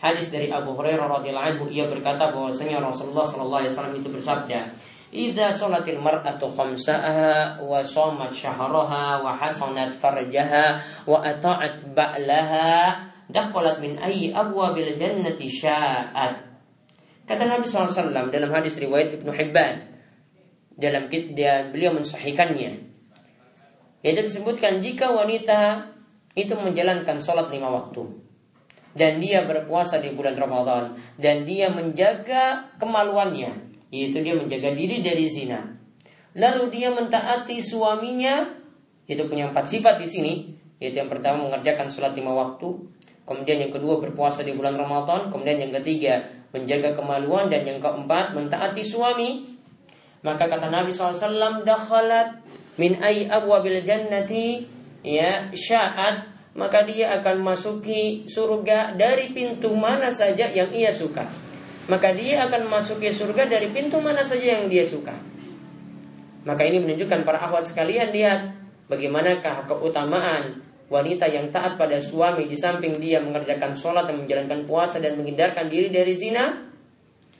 hadis 0.01 0.31
dari 0.31 0.49
Abu 0.49 0.73
Hurairah 0.73 1.05
radhiyallahu 1.05 1.47
anhu 1.53 1.65
ia 1.69 1.85
berkata 1.85 2.33
bahwasanya 2.33 2.81
Rasulullah 2.81 3.23
sallallahu 3.23 3.61
alaihi 3.61 3.71
wasallam 3.71 3.95
itu 3.99 4.09
bersabda, 4.09 4.59
Idza 5.13 5.53
salatil 5.53 6.01
mar'atu 6.01 6.49
khamsaha 6.49 7.61
wa 7.61 7.77
shamat 7.85 8.33
syahraha 8.33 9.21
wa 9.21 9.37
hasanat 9.37 9.93
farjaha 9.93 10.81
wa 11.05 11.21
ata'at 11.21 11.93
ba'laha 11.93 12.97
dakhalat 13.29 13.77
min 13.77 14.01
ayyi 14.01 14.33
abwabil 14.33 14.97
jannati 14.97 15.45
sya'at. 15.45 16.33
Kata 17.29 17.45
Nabi 17.45 17.69
SAW 17.69 18.33
dalam 18.33 18.49
hadis 18.49 18.81
riwayat 18.81 19.21
Ibnu 19.21 19.29
Hibban 19.29 19.85
dalam 20.81 21.05
dan 21.13 21.69
beliau 21.69 21.93
mensahihkannya. 21.93 22.71
Yaitu 24.01 24.21
disebutkan 24.25 24.81
jika 24.81 25.13
wanita 25.13 25.93
itu 26.33 26.57
menjalankan 26.57 27.21
sholat 27.21 27.53
lima 27.53 27.69
waktu 27.69 28.01
dan 28.97 29.21
dia 29.21 29.45
berpuasa 29.45 30.01
di 30.01 30.09
bulan 30.13 30.33
Ramadan 30.33 30.97
dan 31.21 31.45
dia 31.45 31.69
menjaga 31.69 32.73
kemaluannya 32.81 33.72
yaitu 33.93 34.25
dia 34.25 34.33
menjaga 34.33 34.73
diri 34.73 35.05
dari 35.05 35.29
zina. 35.29 35.61
Lalu 36.33 36.73
dia 36.73 36.89
mentaati 36.89 37.61
suaminya, 37.61 38.49
itu 39.05 39.21
punya 39.29 39.53
empat 39.53 39.69
sifat 39.69 40.01
di 40.01 40.07
sini, 40.09 40.33
yaitu 40.81 40.97
yang 40.97 41.13
pertama 41.13 41.45
mengerjakan 41.45 41.93
sholat 41.93 42.17
lima 42.17 42.33
waktu, 42.33 42.73
kemudian 43.29 43.69
yang 43.69 43.71
kedua 43.71 44.01
berpuasa 44.01 44.41
di 44.41 44.57
bulan 44.57 44.73
Ramadan, 44.73 45.29
kemudian 45.29 45.61
yang 45.61 45.73
ketiga 45.77 46.25
menjaga 46.49 46.97
kemaluan 46.97 47.53
dan 47.53 47.69
yang 47.69 47.77
keempat 47.77 48.33
mentaati 48.33 48.81
suami. 48.81 49.45
Maka 50.25 50.49
kata 50.49 50.73
Nabi 50.73 50.89
SAW, 50.89 51.61
dakhalat 51.61 52.41
min 52.81 52.97
ay 52.97 53.29
abwabil 53.29 53.85
jannati 53.85 54.65
ya 55.05 55.53
sya'at 55.53 56.31
maka 56.57 56.85
dia 56.85 57.17
akan 57.21 57.43
masuki 57.43 58.25
surga 58.25 58.95
dari 58.97 59.29
pintu 59.29 59.73
mana 59.75 60.09
saja 60.09 60.49
yang 60.49 60.69
ia 60.71 60.89
suka 60.89 61.27
maka 61.91 62.15
dia 62.15 62.47
akan 62.47 62.71
masuki 62.71 63.11
surga 63.11 63.47
dari 63.47 63.67
pintu 63.71 63.99
mana 63.99 64.23
saja 64.23 64.59
yang 64.59 64.71
dia 64.71 64.87
suka. 64.87 65.15
Maka 66.43 66.63
ini 66.67 66.79
menunjukkan 66.83 67.23
para 67.23 67.39
akhwat 67.39 67.67
sekalian 67.67 68.11
lihat 68.11 68.51
bagaimanakah 68.87 69.67
keutamaan 69.67 70.63
wanita 70.91 71.27
yang 71.31 71.49
taat 71.49 71.79
pada 71.79 71.97
suami 72.03 72.47
di 72.47 72.55
samping 72.55 72.99
dia 72.99 73.23
mengerjakan 73.23 73.73
sholat 73.75 74.07
dan 74.07 74.23
menjalankan 74.23 74.67
puasa 74.67 74.99
dan 74.99 75.15
menghindarkan 75.15 75.71
diri 75.71 75.87
dari 75.87 76.13
zina, 76.13 76.67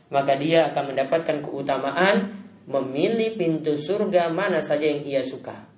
maka 0.07 0.39
dia 0.39 0.71
akan 0.71 0.95
mendapatkan 0.95 1.37
keutamaan 1.43 2.43
memilih 2.63 3.35
pintu 3.35 3.75
surga 3.75 4.31
mana 4.31 4.63
saja 4.63 4.87
yang 4.87 5.03
ia 5.03 5.19
suka. 5.19 5.72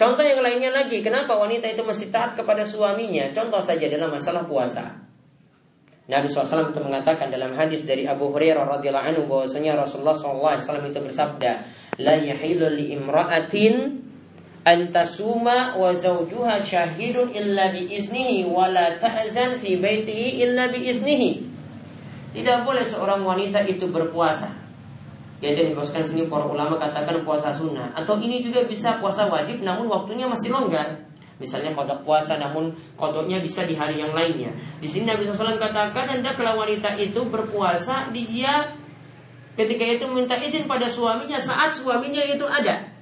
Contoh 0.00 0.24
yang 0.24 0.40
lainnya 0.40 0.72
lagi, 0.72 1.04
kenapa 1.04 1.36
wanita 1.36 1.68
itu 1.68 1.84
masih 1.84 2.08
taat 2.08 2.32
kepada 2.32 2.64
suaminya? 2.64 3.28
Contoh 3.36 3.60
saja 3.60 3.84
dalam 3.84 4.08
masalah 4.08 4.48
puasa. 4.48 4.96
Nabi 6.08 6.24
SAW 6.24 6.72
itu 6.72 6.80
mengatakan 6.80 7.28
dalam 7.28 7.52
hadis 7.52 7.84
dari 7.84 8.08
Abu 8.08 8.32
Hurairah 8.32 8.64
radhiyallahu 8.80 9.08
anhu 9.12 9.22
bahwasanya 9.28 9.76
Rasulullah 9.76 10.16
SAW 10.16 10.88
itu 10.88 11.04
bersabda, 11.04 11.52
"La 12.00 12.16
yahilu 12.16 12.72
li 12.72 12.96
imra'atin 12.96 14.00
an 14.64 14.88
tasuma 14.88 15.76
wa 15.76 15.92
zawjuha 15.92 16.56
syahidun 16.64 17.36
illa 17.36 17.68
bi 17.68 17.92
iznihi 17.92 18.48
wa 18.48 18.72
la 18.72 18.96
ta'zan 18.96 19.60
fi 19.60 19.76
baitihi 19.76 20.40
illa 20.40 20.72
bi 20.72 20.80
iznihi." 20.80 21.30
Tidak 22.40 22.64
boleh 22.64 22.88
seorang 22.88 23.20
wanita 23.20 23.68
itu 23.68 23.84
berpuasa 23.84 24.69
Ya 25.40 25.56
dan 25.56 25.72
dibahaskan 25.72 26.04
sini 26.04 26.28
para 26.28 26.44
ulama 26.44 26.76
katakan 26.76 27.24
puasa 27.24 27.48
sunnah 27.48 27.96
atau 27.96 28.20
ini 28.20 28.44
juga 28.44 28.60
bisa 28.68 29.00
puasa 29.00 29.24
wajib 29.24 29.64
namun 29.64 29.88
waktunya 29.88 30.28
masih 30.28 30.52
longgar. 30.52 31.00
Misalnya 31.40 31.72
kodok 31.72 32.04
puasa 32.04 32.36
namun 32.36 32.76
kodoknya 33.00 33.40
bisa 33.40 33.64
di 33.64 33.72
hari 33.72 34.04
yang 34.04 34.12
lainnya. 34.12 34.52
Di 34.76 34.84
sini 34.84 35.08
Nabi 35.08 35.24
SAW 35.24 35.56
katakan 35.56 36.12
hendaklah 36.12 36.52
wanita 36.60 36.92
itu 37.00 37.24
berpuasa 37.24 38.12
dia 38.12 38.76
ketika 39.56 39.84
itu 39.88 40.04
minta 40.12 40.36
izin 40.36 40.68
pada 40.68 40.92
suaminya 40.92 41.40
saat 41.40 41.72
suaminya 41.72 42.20
itu 42.20 42.44
ada. 42.44 42.92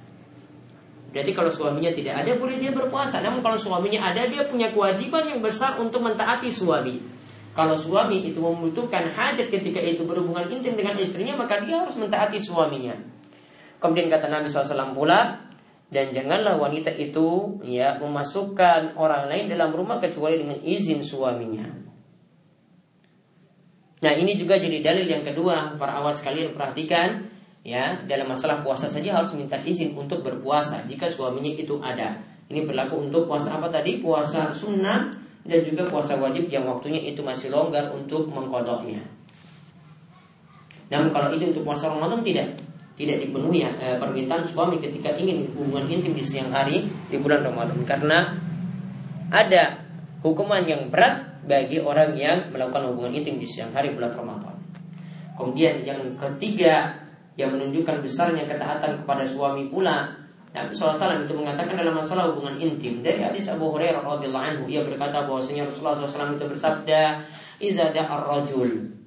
Berarti 1.11 1.31
kalau 1.35 1.51
suaminya 1.51 1.91
tidak 1.91 2.23
ada 2.23 2.31
boleh 2.39 2.55
dia 2.55 2.71
berpuasa. 2.71 3.19
Namun 3.19 3.43
kalau 3.43 3.59
suaminya 3.59 4.15
ada 4.15 4.31
dia 4.31 4.47
punya 4.47 4.71
kewajiban 4.71 5.27
yang 5.27 5.43
besar 5.43 5.75
untuk 5.75 5.99
mentaati 6.07 6.47
suami. 6.47 7.18
Kalau 7.57 7.75
suami 7.75 8.29
itu 8.29 8.39
membutuhkan 8.39 9.09
hajat 9.09 9.49
ketika 9.49 9.81
itu 9.81 10.05
berhubungan 10.05 10.47
intim 10.47 10.77
dengan 10.77 10.95
istrinya, 10.95 11.35
maka 11.35 11.59
dia 11.59 11.81
harus 11.81 11.97
mentaati 11.97 12.37
suaminya. 12.37 12.93
Kemudian 13.81 14.11
kata 14.11 14.27
Nabi 14.29 14.47
SAW 14.47 14.93
pula, 14.93 15.49
dan 15.89 16.13
janganlah 16.13 16.53
wanita 16.61 16.93
itu 16.93 17.57
ya 17.65 17.97
memasukkan 17.97 18.93
orang 18.93 19.25
lain 19.25 19.49
dalam 19.49 19.73
rumah 19.73 19.97
kecuali 19.97 20.37
dengan 20.37 20.61
izin 20.61 21.01
suaminya. 21.01 21.65
Nah 23.99 24.13
ini 24.15 24.37
juga 24.37 24.55
jadi 24.55 24.79
dalil 24.79 25.09
yang 25.09 25.25
kedua 25.25 25.75
para 25.75 25.99
awat 25.99 26.21
sekalian 26.21 26.55
perhatikan 26.55 27.27
ya 27.65 28.05
dalam 28.07 28.31
masalah 28.31 28.63
puasa 28.63 28.87
saja 28.87 29.17
harus 29.17 29.35
minta 29.35 29.59
izin 29.59 29.97
untuk 29.97 30.23
berpuasa 30.23 30.85
jika 30.85 31.09
suaminya 31.09 31.51
itu 31.51 31.81
ada. 31.81 32.21
Ini 32.47 32.63
berlaku 32.69 33.09
untuk 33.09 33.25
puasa 33.25 33.57
apa 33.57 33.67
tadi? 33.73 33.97
Puasa 33.97 34.53
sunnah 34.53 35.09
dan 35.49 35.65
juga 35.65 35.89
puasa 35.89 36.13
wajib 36.15 36.45
yang 36.47 36.69
waktunya 36.69 37.01
itu 37.01 37.25
masih 37.25 37.49
longgar 37.49 37.89
untuk 37.89 38.29
mengkodoknya. 38.29 39.01
Namun 40.93 41.09
kalau 41.09 41.33
itu 41.33 41.49
untuk 41.49 41.65
puasa 41.65 41.89
Ramadan 41.89 42.21
tidak 42.21 42.53
tidak 42.99 43.17
dipenuhi 43.23 43.63
eh, 43.63 43.95
permintaan 43.97 44.43
suami 44.43 44.77
ketika 44.77 45.15
ingin 45.15 45.49
hubungan 45.55 45.87
intim 45.87 46.13
di 46.13 46.21
siang 46.21 46.51
hari 46.51 46.85
di 47.07 47.17
bulan 47.17 47.41
Ramadan 47.41 47.79
karena 47.87 48.35
ada 49.31 49.81
hukuman 50.21 50.61
yang 50.67 50.91
berat 50.91 51.41
bagi 51.47 51.79
orang 51.79 52.13
yang 52.13 52.51
melakukan 52.51 52.91
hubungan 52.93 53.15
intim 53.15 53.39
di 53.39 53.47
siang 53.47 53.71
hari 53.71 53.95
bulan 53.95 54.13
Ramadan. 54.13 54.55
Kemudian 55.39 55.87
yang 55.87 56.01
ketiga 56.19 56.91
yang 57.39 57.55
menunjukkan 57.55 58.03
besarnya 58.03 58.43
ketaatan 58.43 58.99
kepada 59.01 59.23
suami 59.23 59.71
pula 59.71 60.11
Nabi 60.49 60.73
SAW 60.73 61.29
itu 61.29 61.33
mengatakan 61.37 61.77
dalam 61.77 61.93
masalah 61.93 62.33
hubungan 62.33 62.57
intim. 62.57 63.05
Dari 63.05 63.21
hadis 63.21 63.45
Abu 63.53 63.69
Hurairah 63.69 64.01
radhiyallahu 64.01 64.45
anhu 64.49 64.63
ia 64.65 64.81
berkata 64.81 65.29
bahwasanya 65.29 65.69
Rasulullah 65.69 66.01
SAW 66.01 66.35
itu 66.41 66.45
bersabda 66.49 67.01
iza 67.61 67.93
da'ar 67.93 68.25
rajul 68.25 68.97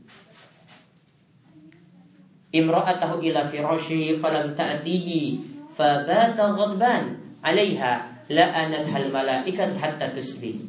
imra'atahu 2.52 3.24
ila 3.24 3.48
firashihi 3.48 4.20
falam 4.20 4.52
ta'tihi 4.52 5.40
fabata 5.72 6.52
ghadban 6.52 7.02
'alaiha 7.40 7.92
la'anat 8.28 8.84
hal 8.92 9.08
malaikat 9.08 9.72
hatta 9.80 10.12
tusbih 10.12 10.60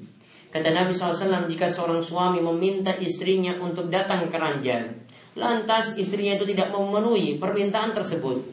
kata 0.49 0.71
Nabi 0.71 0.95
SAW 0.95 1.45
jika 1.51 1.67
seorang 1.67 1.99
suami 1.99 2.39
meminta 2.39 2.95
istrinya 2.97 3.59
untuk 3.59 3.91
datang 3.91 4.31
ke 4.31 4.38
ranjang 4.39 5.03
lantas 5.36 5.99
istrinya 5.99 6.39
itu 6.39 6.45
tidak 6.53 6.69
memenuhi 6.69 7.41
permintaan 7.41 7.89
tersebut. 7.89 8.45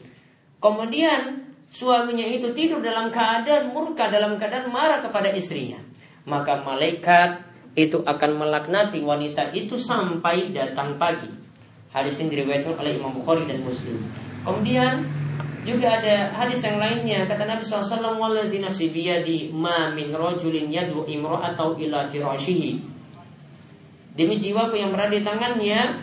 Kemudian 0.57 1.50
suaminya 1.71 2.27
itu 2.27 2.51
tidur 2.51 2.83
dalam 2.83 3.07
keadaan 3.07 3.71
murka, 3.71 4.11
dalam 4.11 4.35
keadaan 4.35 4.67
marah 4.69 4.99
kepada 4.99 5.31
istrinya. 5.31 5.79
Maka 6.27 6.61
malaikat 6.61 7.41
itu 7.73 8.03
akan 8.03 8.37
melaknati 8.37 8.99
wanita 8.99 9.55
itu 9.55 9.79
sampai 9.79 10.51
datang 10.51 10.99
pagi. 10.99 11.31
Hadis 11.95 12.19
ini 12.19 12.35
diriwayatkan 12.35 12.75
oleh 12.77 12.99
Imam 12.99 13.15
Bukhari 13.15 13.47
dan 13.47 13.63
Muslim. 13.63 13.99
Kemudian 14.43 15.01
juga 15.63 16.01
ada 16.01 16.33
hadis 16.35 16.59
yang 16.65 16.81
lainnya 16.81 17.29
kata 17.29 17.45
Nabi 17.45 17.61
SAW 17.61 18.17
wallazi 18.17 18.57
nafsi 18.57 18.89
ma 19.53 19.93
min 19.93 20.09
rajulin 20.09 20.73
yadu 20.73 21.05
atau 21.37 21.77
ila 21.77 22.09
firashihi 22.09 22.81
demi 24.17 24.41
jiwaku 24.41 24.75
yang 24.75 24.89
berada 24.89 25.13
di 25.13 25.21
tangannya 25.21 26.01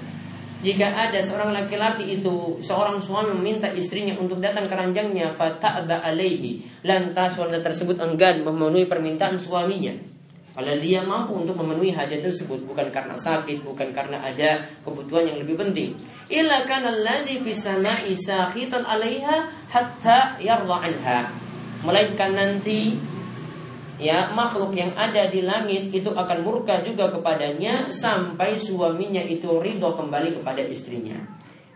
jika 0.59 0.90
ada 0.90 1.23
seorang 1.23 1.55
laki-laki 1.55 2.18
itu 2.18 2.59
seorang 2.59 2.99
suami 2.99 3.31
meminta 3.31 3.71
istrinya 3.71 4.18
untuk 4.18 4.42
datang 4.42 4.66
ke 4.66 4.75
ranjangnya 4.75 5.31
fata'ba 5.31 6.03
alaihi 6.03 6.83
lantas 6.83 7.38
wanita 7.38 7.62
tersebut 7.62 8.03
enggan 8.03 8.42
memenuhi 8.42 8.90
permintaan 8.90 9.38
suaminya 9.38 9.94
Kalau 10.59 10.75
dia 10.83 10.99
mampu 11.07 11.38
untuk 11.38 11.55
memenuhi 11.62 11.94
hajat 11.94 12.18
tersebut 12.18 12.66
bukan 12.66 12.90
karena 12.90 13.14
sakit, 13.14 13.62
bukan 13.62 13.94
karena 13.94 14.18
ada 14.18 14.66
kebutuhan 14.83 15.31
yang 15.31 15.38
lebih 15.38 15.55
penting. 15.55 15.94
Illa 16.27 16.66
kana 16.66 16.90
allazi 16.90 17.38
fis 17.47 17.62
sama'i 17.62 18.18
sakhitan 18.18 18.83
'alaiha 18.83 19.47
hatta 19.71 20.35
yarda 20.42 20.77
anha. 20.83 21.31
Melainkan 21.87 22.35
nanti 22.35 22.99
ya 23.98 24.30
makhluk 24.32 24.72
yang 24.72 24.94
ada 24.94 25.26
di 25.28 25.42
langit 25.42 25.90
itu 25.90 26.11
akan 26.14 26.46
murka 26.46 26.80
juga 26.87 27.11
kepadanya 27.11 27.90
sampai 27.90 28.54
suaminya 28.54 29.20
itu 29.20 29.58
ridho 29.58 29.92
kembali 29.98 30.38
kepada 30.40 30.62
istrinya. 30.62 31.18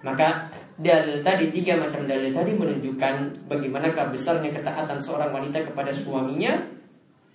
Maka 0.02 0.50
dalil 0.78 1.22
tadi 1.22 1.50
tiga 1.54 1.78
macam 1.78 2.06
dalil 2.06 2.34
tadi 2.34 2.54
menunjukkan 2.54 3.46
bagaimana 3.46 3.92
besarnya 4.10 4.50
ketaatan 4.50 4.98
seorang 4.98 5.30
wanita 5.30 5.62
kepada 5.62 5.94
suaminya 5.94 6.58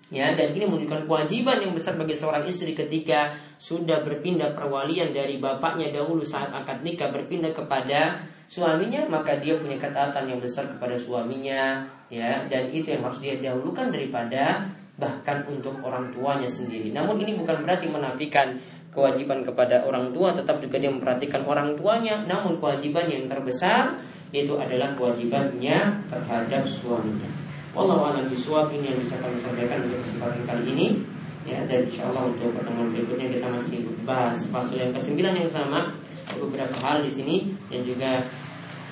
Ya, 0.07 0.31
dan 0.39 0.55
ini 0.55 0.63
menunjukkan 0.63 1.03
kewajiban 1.03 1.59
yang 1.59 1.75
besar 1.75 1.99
bagi 1.99 2.15
seorang 2.15 2.47
istri 2.47 2.71
ketika 2.71 3.35
sudah 3.59 4.07
berpindah 4.07 4.55
perwalian 4.55 5.11
dari 5.11 5.35
bapaknya 5.35 5.91
dahulu 5.91 6.23
saat 6.23 6.47
akad 6.55 6.79
nikah 6.79 7.11
berpindah 7.11 7.51
kepada 7.51 8.23
suaminya, 8.47 9.03
maka 9.11 9.35
dia 9.35 9.59
punya 9.59 9.75
ketaatan 9.75 10.31
yang 10.31 10.39
besar 10.39 10.71
kepada 10.71 10.95
suaminya, 10.95 11.83
ya, 12.07 12.39
dan 12.47 12.71
itu 12.71 12.95
yang 12.95 13.03
harus 13.03 13.19
dia 13.19 13.35
dahulukan 13.35 13.91
daripada 13.91 14.71
bahkan 14.95 15.43
untuk 15.51 15.75
orang 15.83 16.07
tuanya 16.15 16.47
sendiri. 16.47 16.95
Namun 16.95 17.19
ini 17.27 17.35
bukan 17.35 17.67
berarti 17.67 17.91
menafikan 17.91 18.55
kewajiban 18.95 19.43
kepada 19.43 19.83
orang 19.83 20.15
tua, 20.15 20.31
tetap 20.31 20.63
juga 20.63 20.79
dia 20.79 20.89
memperhatikan 20.89 21.43
orang 21.43 21.75
tuanya, 21.75 22.23
namun 22.23 22.63
kewajiban 22.63 23.11
yang 23.11 23.27
terbesar 23.27 23.99
itu 24.31 24.55
adalah 24.55 24.95
kewajibannya 24.95 26.07
terhadap 26.07 26.63
suaminya. 26.63 27.46
Allah 27.77 27.97
alam 28.09 28.25
biswab 28.25 28.73
ini 28.73 28.89
yang 28.89 28.97
bisa 28.97 29.21
kami 29.21 29.37
sampaikan 29.37 29.85
untuk 29.85 30.01
kesempatan 30.01 30.41
kali 30.49 30.63
ini 30.73 30.87
ya 31.45 31.61
dan 31.69 31.85
insya 31.85 32.09
Allah 32.09 32.33
untuk 32.33 32.49
pertemuan 32.57 32.89
berikutnya 32.89 33.37
kita 33.37 33.47
masih 33.53 33.85
bahas 34.01 34.49
pasal 34.49 34.81
yang 34.81 34.91
kesembilan 34.97 35.37
yang 35.37 35.47
sama 35.47 35.93
beberapa 36.35 36.75
hal 36.81 37.05
di 37.05 37.11
sini 37.13 37.53
dan 37.69 37.85
juga 37.85 38.25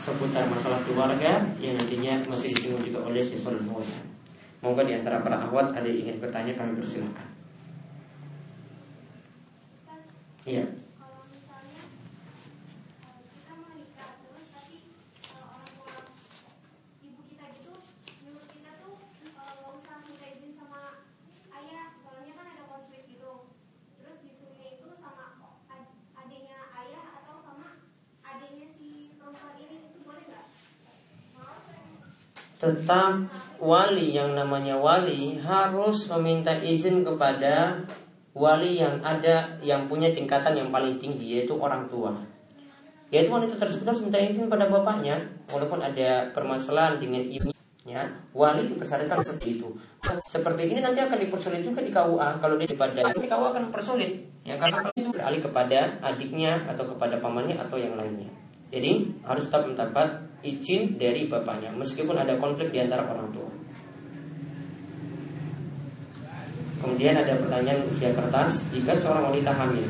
seputar 0.05 0.45
masalah 0.45 0.79
keluarga 0.85 1.41
yang 1.57 1.73
nantinya 1.81 2.21
masih 2.29 2.53
disinggung 2.53 2.85
juga 2.85 3.09
oleh 3.09 3.25
Syaikhul 3.25 3.57
Fauzan. 3.65 4.05
Moga 4.61 4.85
di 4.85 4.93
antara 4.93 5.25
para 5.25 5.49
ahwat 5.49 5.73
ada 5.73 5.89
yang 5.89 6.05
ingin 6.05 6.17
bertanya 6.21 6.53
kami 6.53 6.77
persilakan. 6.77 7.27
Iya. 10.45 10.84
Tentang 32.65 33.29
wali 33.61 34.17
yang 34.17 34.33
namanya 34.33 34.73
wali 34.73 35.37
harus 35.37 36.09
meminta 36.09 36.49
izin 36.57 37.05
kepada 37.05 37.85
wali 38.33 38.81
yang 38.81 38.97
ada 39.05 39.61
yang 39.61 39.85
punya 39.85 40.09
tingkatan 40.11 40.57
yang 40.57 40.69
paling 40.73 40.97
tinggi 40.97 41.39
yaitu 41.39 41.53
orang 41.53 41.85
tua. 41.85 42.11
Yaitu 43.13 43.29
wanita 43.29 43.61
tersebut 43.61 43.85
harus 43.85 44.01
minta 44.01 44.17
izin 44.17 44.49
pada 44.49 44.65
bapaknya 44.65 45.21
walaupun 45.53 45.77
ada 45.79 46.33
permasalahan 46.33 46.97
dengan 46.97 47.21
ibunya. 47.21 48.01
Wali 48.33 48.65
dipersyaratkan 48.73 49.21
seperti 49.21 49.61
itu. 49.61 49.69
Seperti 50.25 50.73
ini 50.73 50.81
nanti 50.81 50.99
akan 50.99 51.21
dipersulit 51.21 51.61
juga 51.61 51.85
di 51.85 51.93
KUA 51.93 52.41
kalau 52.41 52.57
dia 52.57 52.73
pada 52.73 52.99
nanti 53.05 53.29
KUA 53.29 53.47
akan 53.55 53.65
persulit 53.69 54.25
ya 54.45 54.57
karena 54.59 54.83
itu 54.93 55.09
beralih 55.09 55.41
kepada 55.41 55.79
adiknya 56.01 56.61
atau 56.69 56.85
kepada 56.91 57.21
pamannya 57.21 57.55
atau 57.61 57.77
yang 57.79 57.95
lainnya. 57.95 58.44
Jadi 58.73 58.91
harus 59.21 59.45
tetap 59.45 59.67
mendapat 59.69 60.07
izin 60.45 60.97
dari 61.01 61.25
bapaknya 61.25 61.73
meskipun 61.73 62.17
ada 62.17 62.37
konflik 62.37 62.69
di 62.69 62.81
antara 62.81 63.05
orang 63.05 63.29
tua. 63.33 63.49
Kemudian 66.85 67.17
ada 67.17 67.33
pertanyaan 67.41 67.81
usia 67.89 68.13
kertas 68.13 68.61
Jika 68.69 68.93
seorang 68.93 69.33
wanita 69.33 69.49
hamil 69.57 69.89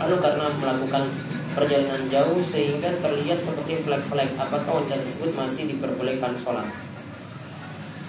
Lalu 0.00 0.16
karena 0.18 0.46
melakukan 0.58 1.06
perjalanan 1.54 2.02
jauh 2.10 2.34
Sehingga 2.50 2.90
terlihat 2.98 3.38
seperti 3.38 3.78
flek-flek 3.86 4.34
Apakah 4.34 4.82
wanita 4.82 4.98
tersebut 5.06 5.30
masih 5.38 5.70
diperbolehkan 5.70 6.34
sholat 6.42 6.66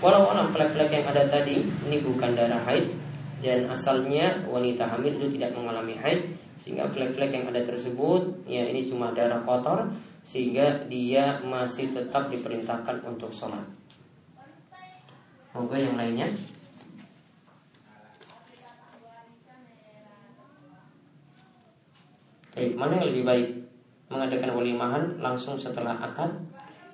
Walau 0.02 0.34
alam 0.34 0.50
flek-flek 0.50 0.90
yang 0.90 1.06
ada 1.14 1.30
tadi 1.30 1.62
Ini 1.62 2.02
bukan 2.02 2.34
darah 2.34 2.66
haid 2.66 2.90
Dan 3.38 3.70
asalnya 3.70 4.50
wanita 4.50 4.90
hamil 4.90 5.22
itu 5.22 5.38
tidak 5.38 5.54
mengalami 5.54 5.94
haid 6.02 6.26
Sehingga 6.62 6.86
flek-flek 6.86 7.34
yang 7.34 7.50
ada 7.50 7.66
tersebut 7.66 8.46
Ya 8.46 8.70
ini 8.70 8.86
cuma 8.86 9.10
darah 9.18 9.42
kotor 9.42 9.90
sehingga 10.22 10.86
dia 10.86 11.42
masih 11.42 11.90
tetap 11.90 12.30
diperintahkan 12.30 13.02
untuk 13.02 13.34
sholat. 13.34 13.66
Moga 15.52 15.76
yang 15.76 15.98
lainnya. 15.98 16.30
Baik, 22.52 22.78
mana 22.78 23.02
yang 23.02 23.08
lebih 23.10 23.24
baik? 23.26 23.48
Mengadakan 24.12 24.52
walimahan 24.60 25.04
langsung 25.24 25.56
setelah 25.56 25.96
akad 25.98 26.30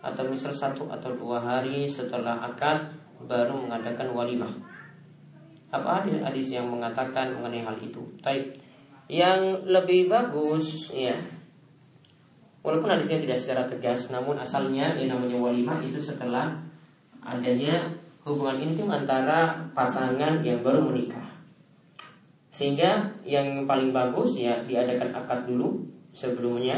atau 0.06 0.23
misal 0.30 0.53
satu 0.53 0.86
atau 0.88 1.12
dua 1.17 1.41
hari 1.41 1.89
setelah 1.89 2.39
akad 2.45 2.93
baru 3.25 3.58
mengadakan 3.58 4.13
walimah. 4.13 4.53
Apa 5.73 6.06
hadis-hadis 6.06 6.53
yang 6.53 6.69
mengatakan 6.69 7.36
mengenai 7.36 7.65
hal 7.65 7.75
itu? 7.82 7.99
Baik, 8.21 8.56
yang 9.08 9.63
lebih 9.63 10.12
bagus 10.12 10.91
ya 10.91 11.15
Walaupun 12.67 12.91
hadisnya 12.91 13.24
tidak 13.24 13.39
secara 13.39 13.63
tegas, 13.63 14.12
namun 14.12 14.36
asalnya 14.36 14.91
yang 15.00 15.15
namanya 15.15 15.39
walimah 15.39 15.80
itu 15.80 15.96
setelah 16.04 16.52
adanya 17.24 17.88
hubungan 18.28 18.60
intim 18.60 18.91
antara 18.91 19.56
pasangan 19.72 20.43
yang 20.43 20.60
baru 20.60 20.84
menikah. 20.84 21.24
Sehingga 22.52 23.08
yang 23.24 23.63
paling 23.63 23.96
bagus 23.96 24.36
ya 24.36 24.60
diadakan 24.67 25.15
akad 25.15 25.48
dulu 25.48 25.80
sebelumnya, 26.12 26.76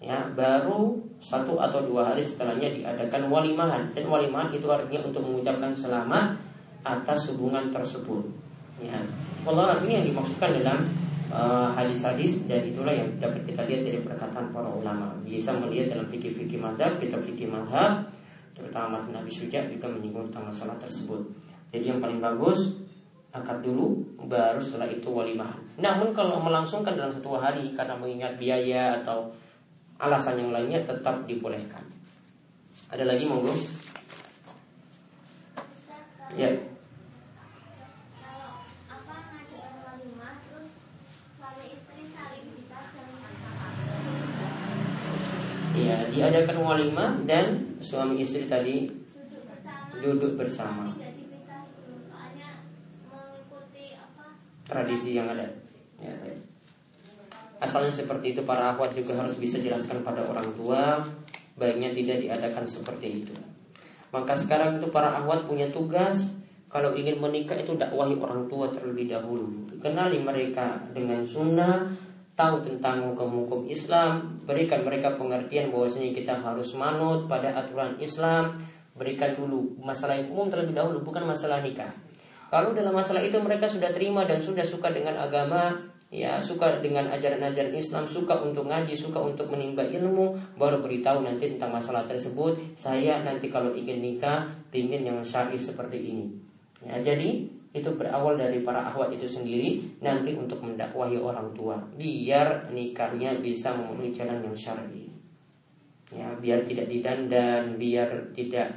ya 0.00 0.32
baru 0.32 0.96
satu 1.20 1.60
atau 1.60 1.84
dua 1.84 2.08
hari 2.08 2.24
setelahnya 2.24 2.72
diadakan 2.72 3.28
walimahan 3.28 3.92
dan 3.92 4.08
walimahan 4.08 4.48
itu 4.48 4.64
artinya 4.64 5.12
untuk 5.12 5.28
mengucapkan 5.28 5.76
selamat 5.76 6.40
atas 6.88 7.28
hubungan 7.36 7.68
tersebut. 7.68 8.24
Ya, 8.80 8.96
Allah 9.44 9.76
ini 9.84 10.00
yang 10.00 10.06
dimaksudkan 10.08 10.56
dalam 10.56 10.88
Eh, 11.32 11.68
hadis-hadis 11.72 12.44
dan 12.44 12.60
itulah 12.60 12.92
yang 12.92 13.08
dapat 13.16 13.40
kita 13.48 13.64
lihat 13.64 13.88
dari 13.88 14.04
perkataan 14.04 14.52
para 14.52 14.68
ulama. 14.68 15.16
Bisa 15.24 15.48
melihat 15.56 15.96
dalam 15.96 16.04
fikih-fikih 16.04 16.60
mazhab, 16.60 17.00
kita 17.00 17.16
fikih 17.24 17.48
mazhab, 17.48 18.04
terutama 18.52 19.00
Nabi 19.08 19.32
Suja 19.32 19.64
juga 19.64 19.88
menyinggung 19.88 20.28
tentang 20.28 20.52
masalah 20.52 20.76
tersebut. 20.76 21.24
Jadi 21.72 21.88
yang 21.88 22.04
paling 22.04 22.20
bagus 22.20 22.76
akad 23.32 23.64
dulu, 23.64 24.04
baru 24.28 24.60
setelah 24.60 24.92
itu 24.92 25.08
walimah. 25.08 25.56
Namun 25.80 26.12
kalau 26.12 26.36
melangsungkan 26.36 27.00
dalam 27.00 27.08
satu 27.08 27.40
hari 27.40 27.72
karena 27.72 27.96
mengingat 27.96 28.36
biaya 28.36 29.00
atau 29.00 29.32
alasan 30.04 30.36
yang 30.36 30.52
lainnya 30.52 30.84
tetap 30.84 31.24
dibolehkan. 31.24 31.80
Ada 32.92 33.08
lagi 33.08 33.24
monggo? 33.24 33.56
Ya. 36.36 36.71
Ya 45.82 45.98
diadakan 46.08 46.56
walimah 46.62 47.10
dan 47.26 47.76
suami 47.82 48.22
istri 48.22 48.46
tadi 48.46 48.86
duduk 50.02 50.38
bersama. 50.38 50.94
Tradisi 54.62 55.12
yang 55.12 55.28
ada. 55.28 55.44
Ya, 56.00 56.14
asalnya 57.62 57.92
seperti 57.94 58.34
itu 58.34 58.42
para 58.42 58.74
akhwat 58.74 58.96
juga 58.96 59.14
harus 59.20 59.36
bisa 59.38 59.60
jelaskan 59.60 60.02
pada 60.02 60.24
orang 60.26 60.48
tua 60.58 60.98
baiknya 61.54 61.92
tidak 61.94 62.24
diadakan 62.24 62.64
seperti 62.64 63.22
itu. 63.22 63.34
Maka 64.10 64.34
sekarang 64.34 64.80
itu 64.80 64.88
para 64.90 65.14
akhwat 65.20 65.46
punya 65.46 65.68
tugas 65.70 66.26
kalau 66.72 66.96
ingin 66.96 67.20
menikah 67.20 67.60
itu 67.60 67.76
dakwahi 67.76 68.16
orang 68.16 68.48
tua 68.48 68.72
terlebih 68.72 69.12
dahulu. 69.12 69.68
Kenali 69.78 70.18
mereka 70.24 70.80
dengan 70.90 71.20
sunnah 71.20 71.92
tahu 72.32 72.64
tentang 72.64 73.12
hukum-hukum 73.12 73.68
Islam, 73.68 74.40
berikan 74.48 74.82
mereka 74.82 75.14
pengertian 75.20 75.68
bahwasanya 75.68 76.16
kita 76.16 76.34
harus 76.40 76.72
manut 76.72 77.28
pada 77.28 77.52
aturan 77.52 78.00
Islam, 78.00 78.56
berikan 78.96 79.36
dulu 79.36 79.76
masalah 79.80 80.16
yang 80.16 80.32
umum 80.32 80.48
terlebih 80.48 80.76
dahulu, 80.76 81.04
bukan 81.04 81.28
masalah 81.28 81.60
nikah. 81.60 81.92
Kalau 82.52 82.76
dalam 82.76 82.92
masalah 82.92 83.24
itu 83.24 83.40
mereka 83.40 83.64
sudah 83.64 83.88
terima 83.92 84.28
dan 84.28 84.40
sudah 84.40 84.64
suka 84.64 84.92
dengan 84.92 85.16
agama, 85.16 85.72
ya 86.12 86.36
suka 86.36 86.84
dengan 86.84 87.08
ajaran-ajaran 87.08 87.72
Islam, 87.72 88.04
suka 88.04 88.36
untuk 88.44 88.68
ngaji, 88.68 88.92
suka 88.92 89.16
untuk 89.16 89.48
menimba 89.48 89.80
ilmu, 89.88 90.36
baru 90.60 90.84
beritahu 90.84 91.24
nanti 91.24 91.56
tentang 91.56 91.72
masalah 91.72 92.04
tersebut. 92.04 92.76
Saya 92.76 93.24
nanti 93.24 93.48
kalau 93.48 93.72
ingin 93.72 94.04
nikah, 94.04 94.52
ingin 94.68 95.08
yang 95.08 95.24
syar'i 95.24 95.56
seperti 95.56 96.12
ini. 96.12 96.28
Ya, 96.84 97.00
jadi 97.00 97.48
itu 97.72 97.88
berawal 97.96 98.36
dari 98.36 98.60
para 98.60 98.84
ahwat 98.92 99.16
itu 99.16 99.24
sendiri 99.24 99.80
nanti 100.04 100.36
untuk 100.36 100.60
mendakwahi 100.60 101.16
orang 101.16 101.48
tua. 101.56 101.80
Biar 101.96 102.68
nikahnya 102.68 103.40
bisa 103.40 103.72
memenuhi 103.72 104.12
jalan 104.12 104.44
yang 104.44 104.52
syar'i. 104.52 105.08
Ya 106.12 106.28
biar 106.36 106.68
tidak 106.68 106.92
didandan 106.92 107.80
biar 107.80 108.36
tidak 108.36 108.68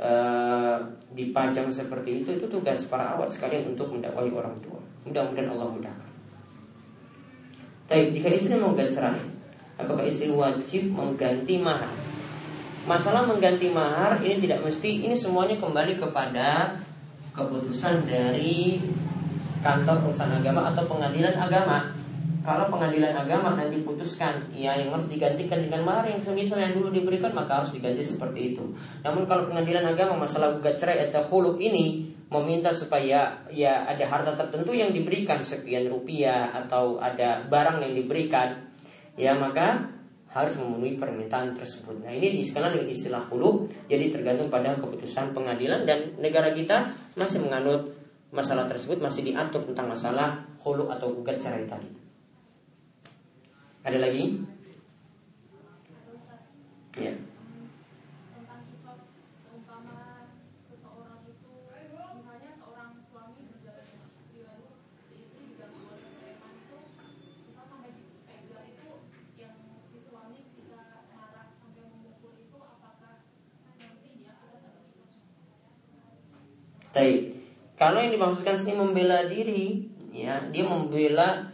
uh, 0.00 0.80
dipajang 1.12 1.68
seperti 1.68 2.24
itu. 2.24 2.40
Itu 2.40 2.48
tugas 2.48 2.88
para 2.88 3.20
awat 3.20 3.28
sekalian 3.28 3.76
untuk 3.76 3.92
mendakwahi 3.92 4.32
orang 4.32 4.56
tua. 4.64 4.80
Mudah-mudahan 5.04 5.52
Allah 5.52 5.68
mudahkan. 5.68 6.10
Tapi 7.88 8.12
jika 8.16 8.32
istri 8.32 8.56
mau 8.56 8.72
cerai 8.72 9.20
apakah 9.76 10.04
istri 10.04 10.32
wajib 10.32 10.88
mengganti 10.88 11.60
mahar? 11.60 11.92
Masalah 12.88 13.28
mengganti 13.28 13.68
mahar 13.68 14.16
ini 14.24 14.40
tidak 14.40 14.64
mesti 14.64 15.04
ini 15.04 15.12
semuanya 15.12 15.60
kembali 15.60 16.00
kepada 16.00 16.72
keputusan 17.38 18.10
dari 18.10 18.82
kantor 19.62 20.10
urusan 20.10 20.42
agama 20.42 20.74
atau 20.74 20.82
pengadilan 20.90 21.38
agama. 21.38 21.94
Kalau 22.42 22.72
pengadilan 22.72 23.12
agama 23.12 23.60
nanti 23.60 23.84
putuskan 23.84 24.40
ya 24.56 24.72
yang 24.72 24.88
harus 24.88 25.04
digantikan 25.04 25.60
dengan 25.60 25.84
mahar 25.84 26.08
yang 26.08 26.16
semisal 26.16 26.56
yang 26.56 26.72
dulu 26.72 26.88
diberikan 26.88 27.36
maka 27.36 27.60
harus 27.60 27.76
diganti 27.76 28.00
seperti 28.00 28.56
itu. 28.56 28.64
Namun 29.04 29.28
kalau 29.28 29.52
pengadilan 29.52 29.84
agama 29.84 30.24
masalah 30.24 30.56
gugat 30.56 30.80
cerai 30.80 31.12
atau 31.12 31.20
hulu 31.28 31.60
ini 31.60 32.08
meminta 32.32 32.72
supaya 32.72 33.44
ya 33.52 33.84
ada 33.84 34.04
harta 34.04 34.32
tertentu 34.32 34.72
yang 34.72 34.96
diberikan 34.96 35.44
sekian 35.44 35.92
rupiah 35.92 36.52
atau 36.64 36.96
ada 36.96 37.44
barang 37.48 37.84
yang 37.84 37.92
diberikan 37.96 38.68
ya 39.16 39.32
maka 39.36 39.97
harus 40.28 40.54
memenuhi 40.60 41.00
permintaan 41.00 41.56
tersebut. 41.56 42.04
Nah 42.04 42.12
ini 42.12 42.36
disekarang 42.40 42.76
dengan 42.76 42.88
istilah 42.92 43.22
hulu, 43.32 43.64
jadi 43.88 44.12
tergantung 44.12 44.52
pada 44.52 44.76
keputusan 44.76 45.32
pengadilan 45.32 45.88
dan 45.88 46.14
negara 46.20 46.52
kita 46.52 46.92
masih 47.16 47.40
menganut 47.40 47.96
masalah 48.28 48.68
tersebut 48.68 49.00
masih 49.00 49.24
diatur 49.24 49.64
tentang 49.64 49.88
masalah 49.88 50.44
hulu 50.60 50.92
atau 50.92 51.16
gugat 51.16 51.40
cerai 51.40 51.64
tadi. 51.64 51.88
Ada 53.88 53.98
lagi? 54.04 54.36
Ya. 56.98 57.14
Baik. 76.98 77.20
Kalau 77.78 78.02
yang 78.02 78.10
dimaksudkan 78.10 78.58
sini 78.58 78.74
membela 78.74 79.22
diri, 79.30 79.86
ya, 80.10 80.42
dia 80.50 80.66
membela 80.66 81.46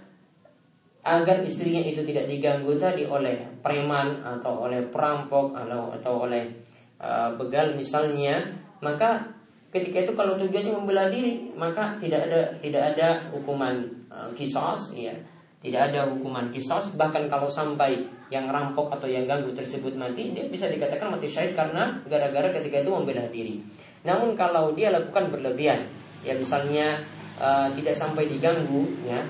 agar 1.05 1.45
istrinya 1.45 1.85
itu 1.85 2.01
tidak 2.01 2.33
diganggu 2.33 2.81
tadi 2.81 3.05
oleh 3.05 3.61
preman 3.61 4.25
atau 4.25 4.65
oleh 4.65 4.89
perampok 4.89 5.53
atau 5.53 5.93
atau 5.93 6.25
oleh 6.25 6.49
uh, 6.97 7.37
begal 7.37 7.77
misalnya, 7.77 8.41
maka 8.81 9.21
ketika 9.69 10.09
itu 10.09 10.17
kalau 10.17 10.41
tujuannya 10.41 10.73
membela 10.73 11.13
diri, 11.13 11.53
maka 11.53 12.01
tidak 12.01 12.25
ada 12.33 12.57
tidak 12.65 12.97
ada 12.97 13.29
hukuman 13.37 13.85
uh, 14.09 14.33
kisos, 14.33 14.97
ya. 14.97 15.13
Tidak 15.65 15.81
ada 15.81 16.13
hukuman 16.13 16.53
kisos 16.53 16.93
Bahkan 16.93 17.25
kalau 17.33 17.49
sampai 17.49 17.97
yang 18.29 18.53
rampok 18.53 18.93
atau 18.93 19.09
yang 19.09 19.25
ganggu 19.25 19.49
tersebut 19.57 19.97
mati 19.97 20.37
Dia 20.37 20.45
bisa 20.53 20.69
dikatakan 20.69 21.09
mati 21.09 21.25
syahid 21.25 21.57
karena 21.57 22.05
gara-gara 22.05 22.53
ketika 22.53 22.85
itu 22.85 22.93
membela 22.93 23.25
diri 23.33 23.65
namun 24.05 24.37
kalau 24.37 24.77
dia 24.77 24.93
lakukan 24.93 25.33
berlebihan, 25.33 25.81
ya 26.21 26.37
misalnya 26.37 27.01
uh, 27.41 27.73
tidak 27.73 27.97
sampai 27.97 28.29
diganggu, 28.29 28.85
ya, 29.09 29.21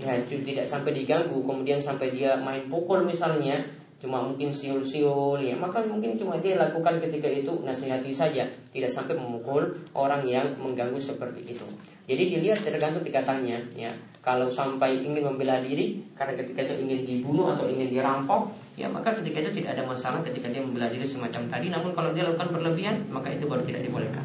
ya 0.00 0.16
tidak 0.24 0.64
sampai 0.64 0.96
diganggu, 0.96 1.44
kemudian 1.44 1.78
sampai 1.78 2.16
dia 2.16 2.32
main 2.40 2.64
pukul 2.72 3.04
misalnya, 3.04 3.60
cuma 4.00 4.24
mungkin 4.24 4.48
siul-siul, 4.48 5.44
ya 5.44 5.52
maka 5.56 5.84
mungkin 5.84 6.16
cuma 6.16 6.40
dia 6.40 6.56
lakukan 6.56 6.96
ketika 7.00 7.28
itu 7.28 7.60
nasihati 7.60 8.12
saja, 8.16 8.48
tidak 8.72 8.88
sampai 8.88 9.20
memukul 9.20 9.84
orang 9.92 10.24
yang 10.24 10.48
mengganggu 10.56 10.96
seperti 10.96 11.52
itu. 11.52 11.68
Jadi 12.06 12.38
dilihat 12.38 12.62
tergantung 12.62 13.02
tingkatannya, 13.02 13.74
ya. 13.74 13.90
Kalau 14.22 14.46
sampai 14.46 15.02
ingin 15.06 15.22
membela 15.22 15.58
diri 15.62 16.02
karena 16.14 16.38
ketika 16.38 16.62
itu 16.66 16.86
ingin 16.86 17.02
dibunuh 17.06 17.54
atau 17.54 17.66
ingin 17.66 17.90
dirampok, 17.90 18.50
ya 18.78 18.86
maka 18.90 19.10
ketika 19.14 19.42
itu 19.42 19.62
tidak 19.62 19.78
ada 19.78 19.86
masalah 19.86 20.22
ketika 20.22 20.50
dia 20.50 20.62
membela 20.62 20.86
diri 20.90 21.02
semacam 21.02 21.46
tadi. 21.50 21.66
Namun 21.70 21.90
kalau 21.94 22.10
dia 22.14 22.26
lakukan 22.26 22.50
berlebihan, 22.54 23.06
maka 23.10 23.30
itu 23.30 23.46
baru 23.46 23.62
tidak 23.66 23.86
dibolehkan. 23.86 24.22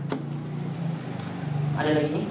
Ada 1.77 2.01
lagi? 2.01 2.21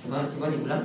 Coba 0.00 0.28
coba 0.32 0.46
diulang. 0.48 0.84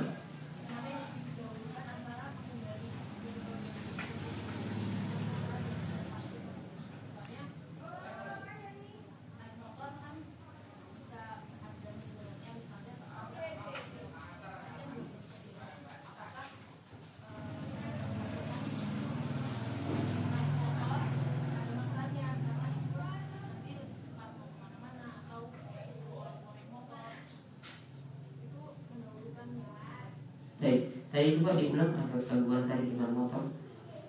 Coba 31.42 31.58
diulang 31.58 31.90
atau 31.90 32.22
gangguan 32.30 32.70
tadi 32.70 32.94
dengan 32.94 33.10
motor. 33.18 33.50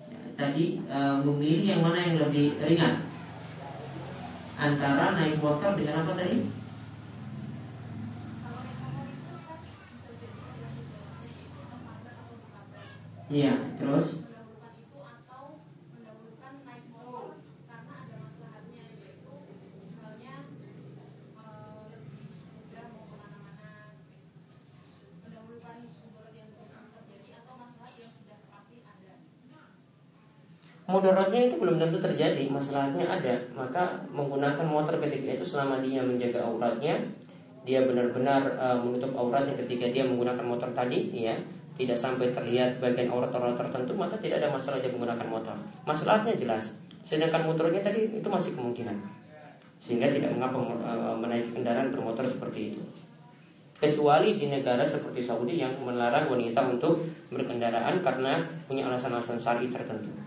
Ya, 0.05 0.21
tadi 0.38 0.86
e, 0.86 0.99
memilih 1.25 1.65
yang 1.65 1.81
mana 1.81 1.97
yang 2.05 2.21
lebih 2.21 2.61
ringan 2.61 3.09
antara 4.53 5.17
naik 5.17 5.41
motor 5.41 5.73
dengan 5.73 6.05
apa 6.05 6.13
tadi? 6.13 6.45
Iya, 13.34 13.53
terus 13.81 14.22
mudaratnya 30.84 31.47
itu 31.47 31.55
belum 31.55 31.79
tentu 31.79 31.97
terjadi, 31.99 32.43
masalahnya 32.51 33.07
ada. 33.07 33.36
Maka 33.55 34.03
menggunakan 34.11 34.67
motor 34.67 34.99
ketika 34.99 35.39
itu 35.39 35.45
selama 35.45 35.79
dia 35.79 36.03
menjaga 36.03 36.43
auratnya, 36.43 36.99
dia 37.63 37.88
benar-benar 37.88 38.43
uh, 38.59 38.77
menutup 38.84 39.15
auratnya 39.15 39.55
ketika 39.55 39.88
dia 39.88 40.03
menggunakan 40.03 40.43
motor 40.43 40.69
tadi, 40.75 41.07
ya, 41.15 41.36
tidak 41.79 41.95
sampai 41.95 42.36
terlihat 42.36 42.84
bagian 42.84 43.07
aurat-aurat 43.07 43.55
tertentu, 43.55 43.95
maka 43.95 44.19
tidak 44.19 44.43
ada 44.43 44.51
masalah 44.51 44.84
dia 44.84 44.91
menggunakan 44.91 45.27
motor. 45.27 45.55
Masalahnya 45.88 46.36
jelas. 46.36 46.75
Sedangkan 47.07 47.47
motornya 47.47 47.79
tadi 47.79 48.11
itu 48.11 48.27
masih 48.27 48.51
kemungkinan. 48.55 48.95
Sehingga 49.79 50.07
tidak 50.11 50.36
mengapa 50.36 50.59
uh, 50.84 51.15
menaiki 51.15 51.55
kendaraan 51.55 51.91
bermotor 51.91 52.27
seperti 52.27 52.75
itu. 52.75 52.81
Kecuali 53.84 54.39
di 54.39 54.47
negara 54.47 54.79
seperti 54.88 55.19
Saudi 55.19 55.59
yang 55.59 55.75
melarang 55.84 56.31
wanita 56.31 56.63
untuk 56.71 57.03
berkendaraan 57.27 57.99
karena 57.99 58.39
punya 58.63 58.88
alasan-alasan 58.88 59.36
syari 59.36 59.67
tertentu. 59.67 60.22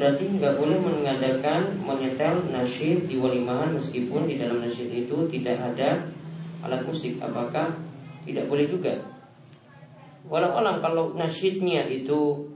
Berarti 0.00 0.32
nggak 0.32 0.56
boleh 0.56 0.80
mengadakan 0.80 1.76
menyetel 1.84 2.48
nasyid 2.48 3.04
di 3.04 3.20
walimahan 3.20 3.76
meskipun 3.76 4.24
di 4.24 4.40
dalam 4.40 4.64
nasyid 4.64 4.88
itu 4.88 5.28
tidak 5.28 5.60
ada 5.60 6.00
alat 6.64 6.80
musik. 6.88 7.20
Apakah 7.20 7.68
tidak 8.24 8.48
boleh 8.48 8.64
juga? 8.64 8.96
Walau 10.24 10.56
alam 10.56 10.80
kalau 10.80 11.12
nasyidnya 11.12 11.84
itu 11.84 12.48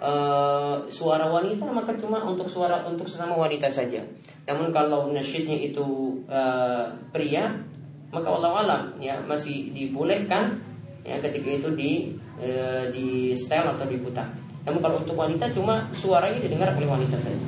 uh, 0.00 0.80
suara 0.88 1.28
wanita 1.28 1.68
maka 1.68 1.92
cuma 2.00 2.24
untuk 2.24 2.48
suara 2.48 2.80
untuk 2.88 3.04
sesama 3.04 3.36
wanita 3.36 3.68
saja. 3.68 4.00
Namun 4.48 4.72
kalau 4.72 5.12
nasyidnya 5.12 5.68
itu 5.68 6.16
uh, 6.32 6.88
pria 7.12 7.60
maka 8.08 8.28
walau 8.32 8.56
alam 8.56 8.96
ya 8.96 9.20
masih 9.20 9.68
dibolehkan 9.76 10.56
ya 11.04 11.20
ketika 11.20 11.60
itu 11.60 11.68
di 11.76 11.92
uh, 12.40 12.88
di 12.88 13.36
style 13.36 13.76
atau 13.76 13.84
diputar. 13.84 14.45
Namun 14.66 14.80
kalau 14.82 14.96
untuk 15.00 15.14
wanita 15.14 15.46
cuma 15.54 15.86
suaranya 15.94 16.42
didengar 16.42 16.74
oleh 16.74 16.90
wanita 16.90 17.14
saja. 17.14 17.38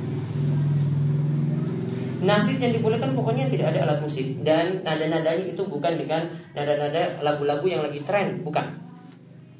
Nasib 2.18 2.58
yang 2.58 2.74
dibolehkan 2.74 3.14
pokoknya 3.14 3.46
tidak 3.46 3.74
ada 3.74 3.86
alat 3.86 3.98
musik 4.02 4.42
dan 4.42 4.82
nada-nadanya 4.82 5.54
itu 5.54 5.62
bukan 5.66 5.94
dengan 5.98 6.26
nada-nada 6.54 7.18
lagu-lagu 7.22 7.66
yang 7.66 7.82
lagi 7.82 8.02
tren, 8.02 8.42
bukan. 8.42 8.66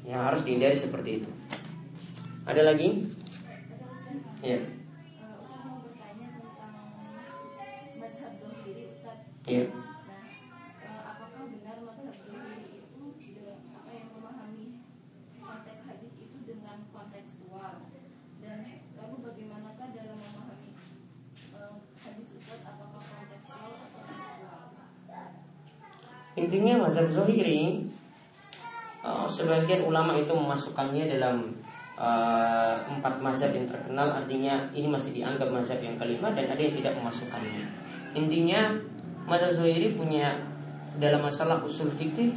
Ya, 0.07 0.19
Nah, 0.19 0.33
harus 0.33 0.41
dihindari 0.41 0.75
seperti 0.75 1.23
itu. 1.23 1.29
Ada 2.47 2.65
lagi? 2.65 3.05
Ya. 4.41 4.57
Iya. 4.57 4.78
Intinya 26.39 26.87
mazhab 26.87 27.11
Zohiri 27.11 27.83
uh, 29.03 29.27
Sebagian 29.27 29.83
ulama 29.83 30.15
itu 30.15 30.31
memasukkannya 30.31 31.11
dalam 31.11 31.51
uh, 31.99 32.79
Empat 32.87 33.19
mazhab 33.19 33.51
yang 33.51 33.67
terkenal. 33.67 34.23
Artinya 34.23 34.71
ini 34.71 34.87
masih 34.87 35.11
dianggap 35.11 35.51
mazhab 35.51 35.83
yang 35.83 35.99
kelima 35.99 36.31
Dan 36.31 36.47
ada 36.47 36.61
yang 36.61 36.75
tidak 36.75 36.95
memasukkannya. 36.95 37.63
Intinya 38.15 38.71
mazhab 39.27 39.51
Zohiri 39.59 39.99
punya 39.99 40.39
Dalam 40.95 41.23
masalah 41.23 41.59
usul 41.59 41.91
fikih 41.91 42.31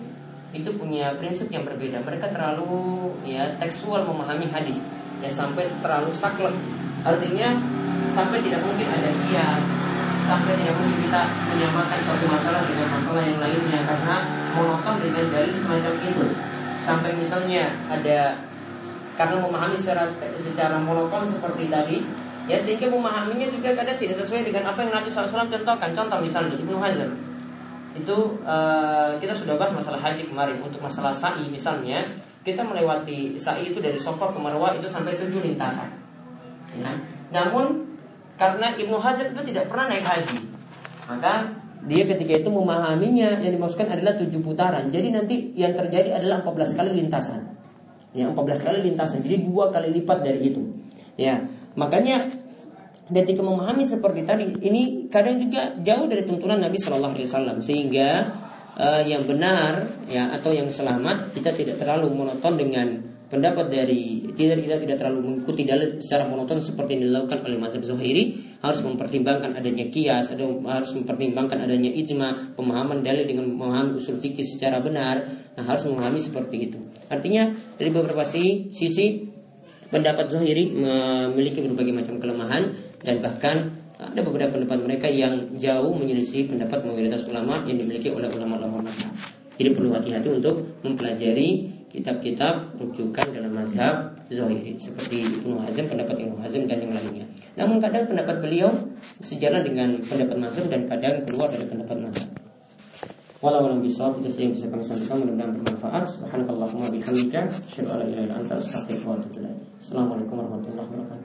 Itu 0.52 0.74
punya 0.76 1.16
prinsip 1.16 1.48
yang 1.48 1.64
berbeda. 1.64 2.02
Mereka 2.02 2.28
terlalu 2.28 3.08
ya 3.24 3.56
tekstual 3.56 4.04
memahami 4.04 4.50
hadis. 4.52 4.76
Ya 5.24 5.32
sampai 5.32 5.64
terlalu 5.80 6.12
saklek. 6.12 6.52
Artinya 7.06 7.56
sampai 8.12 8.44
tidak 8.44 8.60
mungkin 8.60 8.84
ada 8.92 9.10
kias 9.24 9.81
sampai 10.32 10.56
tidak 10.56 10.74
mungkin 10.80 10.96
kita 11.04 11.22
menyamakan 11.28 11.98
suatu 12.08 12.24
masalah 12.24 12.64
dengan 12.64 12.88
masalah 12.88 13.20
yang 13.20 13.36
lainnya 13.36 13.80
karena 13.84 14.16
monoton 14.56 14.96
dengan 15.04 15.24
dalil 15.28 15.52
semacam 15.52 15.94
itu. 16.00 16.26
Sampai 16.88 17.10
misalnya 17.20 17.68
ada 17.92 18.40
karena 19.12 19.36
memahami 19.44 19.76
secara 19.76 20.08
secara 20.40 20.80
monoton 20.80 21.28
seperti 21.28 21.68
tadi 21.68 22.00
ya 22.48 22.56
sehingga 22.56 22.88
memahaminya 22.88 23.44
juga 23.52 23.76
kadang 23.76 24.00
tidak 24.00 24.24
sesuai 24.24 24.48
dengan 24.48 24.72
apa 24.72 24.80
yang 24.80 24.92
Nabi 24.96 25.12
SAW 25.12 25.52
contohkan. 25.52 25.92
Contoh 25.92 26.18
misalnya 26.24 26.56
Ibnu 26.56 26.80
Hazm. 26.80 27.12
Itu 27.92 28.40
uh, 28.40 29.12
kita 29.20 29.36
sudah 29.36 29.60
bahas 29.60 29.76
masalah 29.76 30.00
haji 30.00 30.32
kemarin. 30.32 30.64
Untuk 30.64 30.80
masalah 30.80 31.12
sa'i 31.12 31.44
misalnya 31.52 32.08
kita 32.40 32.64
melewati 32.64 33.36
sa'i 33.36 33.68
itu 33.68 33.84
dari 33.84 34.00
Sofa 34.00 34.32
ke 34.32 34.40
Marwah 34.40 34.72
itu 34.72 34.88
sampai 34.88 35.20
tujuh 35.20 35.44
lintasan. 35.44 36.00
Ya. 36.72 36.88
namun 37.28 37.91
karena 38.42 38.74
Ibnu 38.74 38.98
Hazm 38.98 39.38
itu 39.38 39.42
tidak 39.54 39.70
pernah 39.70 39.86
naik 39.86 40.02
haji. 40.02 40.38
Maka 41.06 41.34
dia 41.86 42.02
ketika 42.02 42.42
itu 42.42 42.50
memahaminya 42.50 43.38
yang 43.38 43.52
dimaksudkan 43.54 43.86
adalah 43.94 44.18
tujuh 44.18 44.42
putaran. 44.42 44.90
Jadi 44.90 45.14
nanti 45.14 45.54
yang 45.54 45.78
terjadi 45.78 46.18
adalah 46.18 46.42
14 46.42 46.74
kali 46.74 46.90
lintasan. 46.98 47.54
Ya, 48.10 48.26
14 48.34 48.66
kali 48.66 48.78
lintasan. 48.82 49.22
Jadi 49.22 49.46
dua 49.46 49.70
kali 49.70 49.94
lipat 49.94 50.18
dari 50.26 50.50
itu. 50.50 50.62
Ya, 51.14 51.38
makanya 51.78 52.26
ketika 53.06 53.46
memahami 53.46 53.86
seperti 53.86 54.26
tadi, 54.26 54.58
ini 54.58 55.06
kadang 55.06 55.38
juga 55.38 55.78
jauh 55.78 56.10
dari 56.10 56.26
tuntunan 56.26 56.58
Nabi 56.58 56.82
Shallallahu 56.82 57.14
Alaihi 57.14 57.28
Wasallam 57.30 57.58
sehingga 57.62 58.08
uh, 58.74 59.02
yang 59.06 59.22
benar 59.22 59.86
ya 60.10 60.34
atau 60.34 60.50
yang 60.50 60.66
selamat 60.66 61.30
kita 61.36 61.54
tidak 61.54 61.76
terlalu 61.78 62.10
monoton 62.10 62.58
dengan 62.58 63.11
pendapat 63.32 63.72
dari 63.72 64.28
tidak 64.36 64.60
kita 64.60 64.76
tidak 64.84 64.96
terlalu 65.00 65.24
mengikuti 65.24 65.64
dalil 65.64 65.96
secara 66.04 66.28
monoton 66.28 66.60
seperti 66.60 67.00
yang 67.00 67.08
dilakukan 67.08 67.40
oleh 67.48 67.56
mazhab 67.56 67.80
Zuhairi 67.80 68.36
harus 68.60 68.84
mempertimbangkan 68.84 69.56
adanya 69.56 69.88
kias 69.88 70.36
ada 70.36 70.44
harus 70.44 70.92
mempertimbangkan 70.92 71.64
adanya 71.64 71.88
ijma 71.96 72.52
pemahaman 72.52 73.00
dalil 73.00 73.24
dengan 73.24 73.48
memahami 73.48 73.96
usul 73.96 74.20
fikih 74.20 74.44
secara 74.44 74.84
benar. 74.84 75.40
Nah 75.56 75.64
harus 75.64 75.88
memahami 75.88 76.20
seperti 76.20 76.68
itu. 76.68 76.78
Artinya 77.08 77.56
dari 77.80 77.88
beberapa 77.88 78.20
sisi, 78.24 79.24
pendapat 79.88 80.28
Zuhairi 80.28 80.68
memiliki 80.68 81.64
berbagai 81.64 81.92
macam 81.96 82.20
kelemahan 82.20 82.62
dan 83.00 83.16
bahkan 83.24 83.56
ada 83.96 84.20
beberapa 84.20 84.60
pendapat 84.60 84.78
mereka 84.84 85.08
yang 85.08 85.56
jauh 85.56 85.92
menyelisih 85.96 86.52
pendapat 86.52 86.84
mayoritas 86.84 87.24
ulama 87.28 87.64
yang 87.64 87.80
dimiliki 87.80 88.12
oleh 88.12 88.28
ulama-ulama. 88.28 88.90
Jadi 89.56 89.68
perlu 89.72 89.92
hati-hati 89.92 90.28
untuk 90.32 90.80
mempelajari 90.82 91.81
kitab-kitab 91.92 92.72
rujukan 92.80 93.26
dalam 93.36 93.52
mazhab 93.52 94.16
Zohiri 94.32 94.72
seperti 94.80 95.28
Ibnu 95.28 95.60
Hazm, 95.60 95.92
pendapat 95.92 96.16
Ibnu 96.24 96.40
Hazm 96.40 96.64
dan 96.64 96.80
yang 96.80 96.92
lainnya. 96.96 97.28
Namun 97.52 97.84
kadang 97.84 98.08
pendapat 98.08 98.40
beliau 98.40 98.72
sejalan 99.20 99.60
dengan 99.60 100.00
pendapat 100.00 100.36
mazhab 100.40 100.64
dan 100.72 100.88
kadang 100.88 101.20
keluar 101.28 101.52
dari 101.52 101.68
pendapat 101.68 101.96
mazhab. 102.00 102.28
Walau 103.42 103.68
alam 103.68 103.82
bisawab 103.82 104.22
itu 104.22 104.32
saja 104.32 104.42
yang 104.46 104.54
bisa 104.54 104.66
kami 104.70 104.86
sampaikan 104.86 105.18
mudah-mudahan 105.18 105.52
bermanfaat. 105.60 106.04
Subhanakallahumma 106.14 106.88
bihamdika 106.94 107.50
asyhadu 107.50 107.90
an 107.90 107.98
la 108.00 108.06
ilaha 108.06 108.38
anta 108.38 108.54
astaghfiruka. 108.56 109.50
Assalamualaikum 109.82 110.34
warahmatullahi 110.38 110.88
wabarakatuh. 110.88 111.21